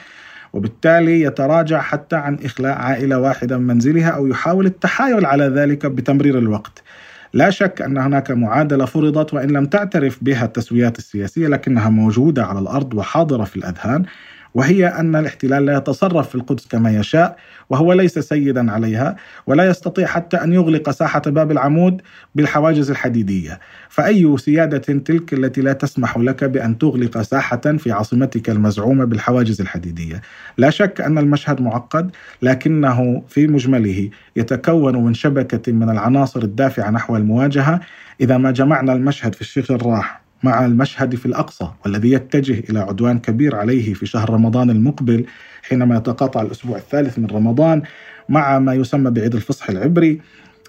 وبالتالي 0.52 1.20
يتراجع 1.20 1.80
حتى 1.80 2.16
عن 2.16 2.38
إخلاء 2.44 2.78
عائلة 2.78 3.18
واحدة 3.18 3.58
من 3.58 3.66
منزلها 3.66 4.10
أو 4.10 4.26
يحاول 4.26 4.66
التحايل 4.66 5.26
على 5.26 5.44
ذلك 5.44 5.86
بتمرير 5.86 6.38
الوقت. 6.38 6.82
لا 7.32 7.50
شك 7.50 7.82
أن 7.82 7.98
هناك 7.98 8.30
معادلة 8.30 8.84
فرضت 8.84 9.34
وإن 9.34 9.50
لم 9.50 9.66
تعترف 9.66 10.24
بها 10.24 10.44
التسويات 10.44 10.98
السياسية 10.98 11.48
لكنها 11.48 11.88
موجودة 11.88 12.44
على 12.44 12.58
الأرض 12.58 12.94
وحاضرة 12.94 13.44
في 13.44 13.56
الأذهان. 13.56 14.04
وهي 14.54 14.86
أن 14.86 15.16
الاحتلال 15.16 15.66
لا 15.66 15.76
يتصرف 15.76 16.28
في 16.28 16.34
القدس 16.34 16.66
كما 16.66 16.90
يشاء 16.90 17.36
وهو 17.70 17.92
ليس 17.92 18.18
سيدا 18.18 18.72
عليها 18.72 19.16
ولا 19.46 19.64
يستطيع 19.68 20.06
حتى 20.06 20.36
أن 20.36 20.52
يغلق 20.52 20.90
ساحة 20.90 21.22
باب 21.26 21.50
العمود 21.50 22.02
بالحواجز 22.34 22.90
الحديدية. 22.90 23.60
فأي 23.88 24.36
سيادة 24.38 24.78
تلك 24.78 25.32
التي 25.32 25.60
لا 25.60 25.72
تسمح 25.72 26.18
لك 26.18 26.44
بأن 26.44 26.78
تغلق 26.78 27.22
ساحة 27.22 27.56
في 27.56 27.92
عاصمتك 27.92 28.50
المزعومة 28.50 29.04
بالحواجز 29.04 29.60
الحديدية؟ 29.60 30.20
لا 30.58 30.70
شك 30.70 31.00
أن 31.00 31.18
المشهد 31.18 31.60
معقد 31.60 32.10
لكنه 32.42 33.22
في 33.28 33.46
مجمله 33.46 34.10
يتكون 34.36 35.04
من 35.04 35.14
شبكة 35.14 35.72
من 35.72 35.90
العناصر 35.90 36.42
الدافعة 36.42 36.90
نحو 36.90 37.16
المواجهة. 37.16 37.80
إذا 38.20 38.36
ما 38.36 38.50
جمعنا 38.50 38.92
المشهد 38.92 39.34
في 39.34 39.40
الشيخ 39.40 39.70
الراح 39.70 40.21
مع 40.42 40.64
المشهد 40.66 41.14
في 41.14 41.26
الأقصى 41.26 41.68
والذي 41.84 42.10
يتجه 42.10 42.64
إلى 42.70 42.78
عدوان 42.78 43.18
كبير 43.18 43.56
عليه 43.56 43.94
في 43.94 44.06
شهر 44.06 44.30
رمضان 44.30 44.70
المقبل 44.70 45.24
حينما 45.62 45.96
يتقاطع 45.96 46.42
الأسبوع 46.42 46.76
الثالث 46.76 47.18
من 47.18 47.26
رمضان 47.26 47.82
مع 48.28 48.58
ما 48.58 48.74
يسمى 48.74 49.10
بعيد 49.10 49.34
الفصح 49.34 49.70
العبري. 49.70 50.20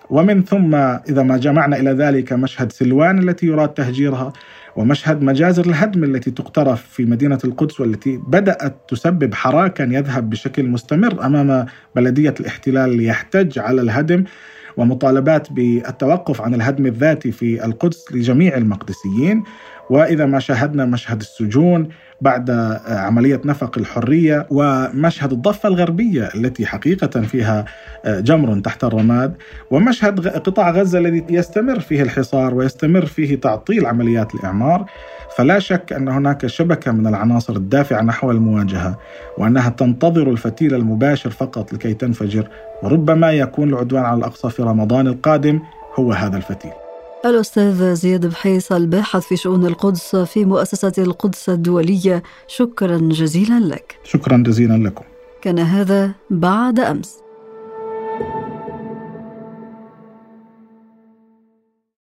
ومن 0.10 0.44
ثم 0.44 0.76
إذا 0.76 1.24
ما 1.24 1.38
جمعنا 1.38 1.80
إلى 1.80 1.92
ذلك 1.92 2.34
مشهد 2.34 2.72
سلوان 2.72 3.30
التي 3.30 3.46
يراد 3.46 3.70
تهجيرها 3.70 4.34
ومشهد 4.76 5.22
مجازر 5.22 5.66
الهدم 5.66 6.04
التي 6.04 6.32
تقترف 6.32 6.84
في 6.90 7.06
مدينة 7.06 7.40
القدس 7.46 7.80
والتي 7.82 8.18
بدأت 8.28 8.76
تسبب 8.90 9.34
حراكا 9.34 9.84
يذهب 9.84 10.30
بشكل 10.30 10.64
مستمر 10.64 11.26
أمام 11.26 11.66
بلدية 11.96 12.34
الاحتلال 12.40 12.98
ليحتج 12.98 13.60
على 13.60 13.82
الهدم. 13.82 14.24
ومطالبات 14.78 15.52
بالتوقف 15.52 16.42
عن 16.42 16.54
الهدم 16.54 16.86
الذاتي 16.86 17.32
في 17.32 17.66
القدس 17.66 18.06
لجميع 18.12 18.58
المقدسيين. 18.58 19.44
وإذا 19.90 20.26
ما 20.26 20.40
شاهدنا 20.40 20.86
مشهد 20.86 21.20
السجون 21.20 21.90
بعد 22.22 22.52
عملية 22.88 23.42
نفق 23.46 23.78
الحرية 23.78 24.48
ومشهد 24.50 25.32
الضفة 25.32 25.70
الغربية 25.70 26.30
التي 26.36 26.66
حقيقة 26.66 27.22
فيها 27.22 27.66
جمر 28.06 28.60
تحت 28.60 28.84
الرماد 28.84 29.36
ومشهد 29.72 30.28
قطاع 30.28 30.72
غزة 30.72 31.00
الذي 31.00 31.26
يستمر 31.30 31.80
فيه 31.80 32.02
الحصار 32.02 32.54
ويستمر 32.54 33.06
فيه 33.06 33.40
تعطيل 33.40 33.86
عمليات 33.86 34.36
الإعمار 34.36 34.86
فلا 35.38 35.60
شك 35.60 35.94
أن 35.94 36.08
هناك 36.08 36.48
شبكة 36.48 36.92
من 36.92 37.08
العناصر 37.08 37.56
الدافعة 37.56 38.02
نحو 38.02 38.32
المواجهة 38.32 39.00
وأنها 39.38 39.70
تنتظر 39.70 40.30
الفتيل 40.30 40.76
المباشر 40.76 41.30
فقط 41.30 41.74
لكي 41.74 41.94
تنفجر 41.94 42.48
وربما 42.84 43.32
يكون 43.32 43.70
العدوان 43.70 44.04
على 44.06 44.18
الأقصى 44.18 44.50
في 44.50 44.64
رمضان 44.64 45.08
القادم 45.08 45.60
هو 45.96 46.12
هذا 46.12 46.38
الفتيل. 46.38 46.72
الأستاذ 47.26 47.94
زياد 47.94 48.26
بحيص 48.26 48.72
الباحث 48.72 49.22
في 49.22 49.36
شؤون 49.36 49.66
القدس 49.66 50.16
في 50.16 50.46
مؤسسة 50.46 50.94
القدس 50.98 51.50
الدولية 51.50 52.24
شكرا 52.48 52.98
جزيلا 52.98 53.60
لك. 53.60 53.96
شكرا 54.04 54.38
جزيلا 54.38 54.88
لكم. 54.88 55.06
كان 55.42 55.60
هذا 55.60 56.12
بعد 56.30 56.80
أمس. 56.80 57.23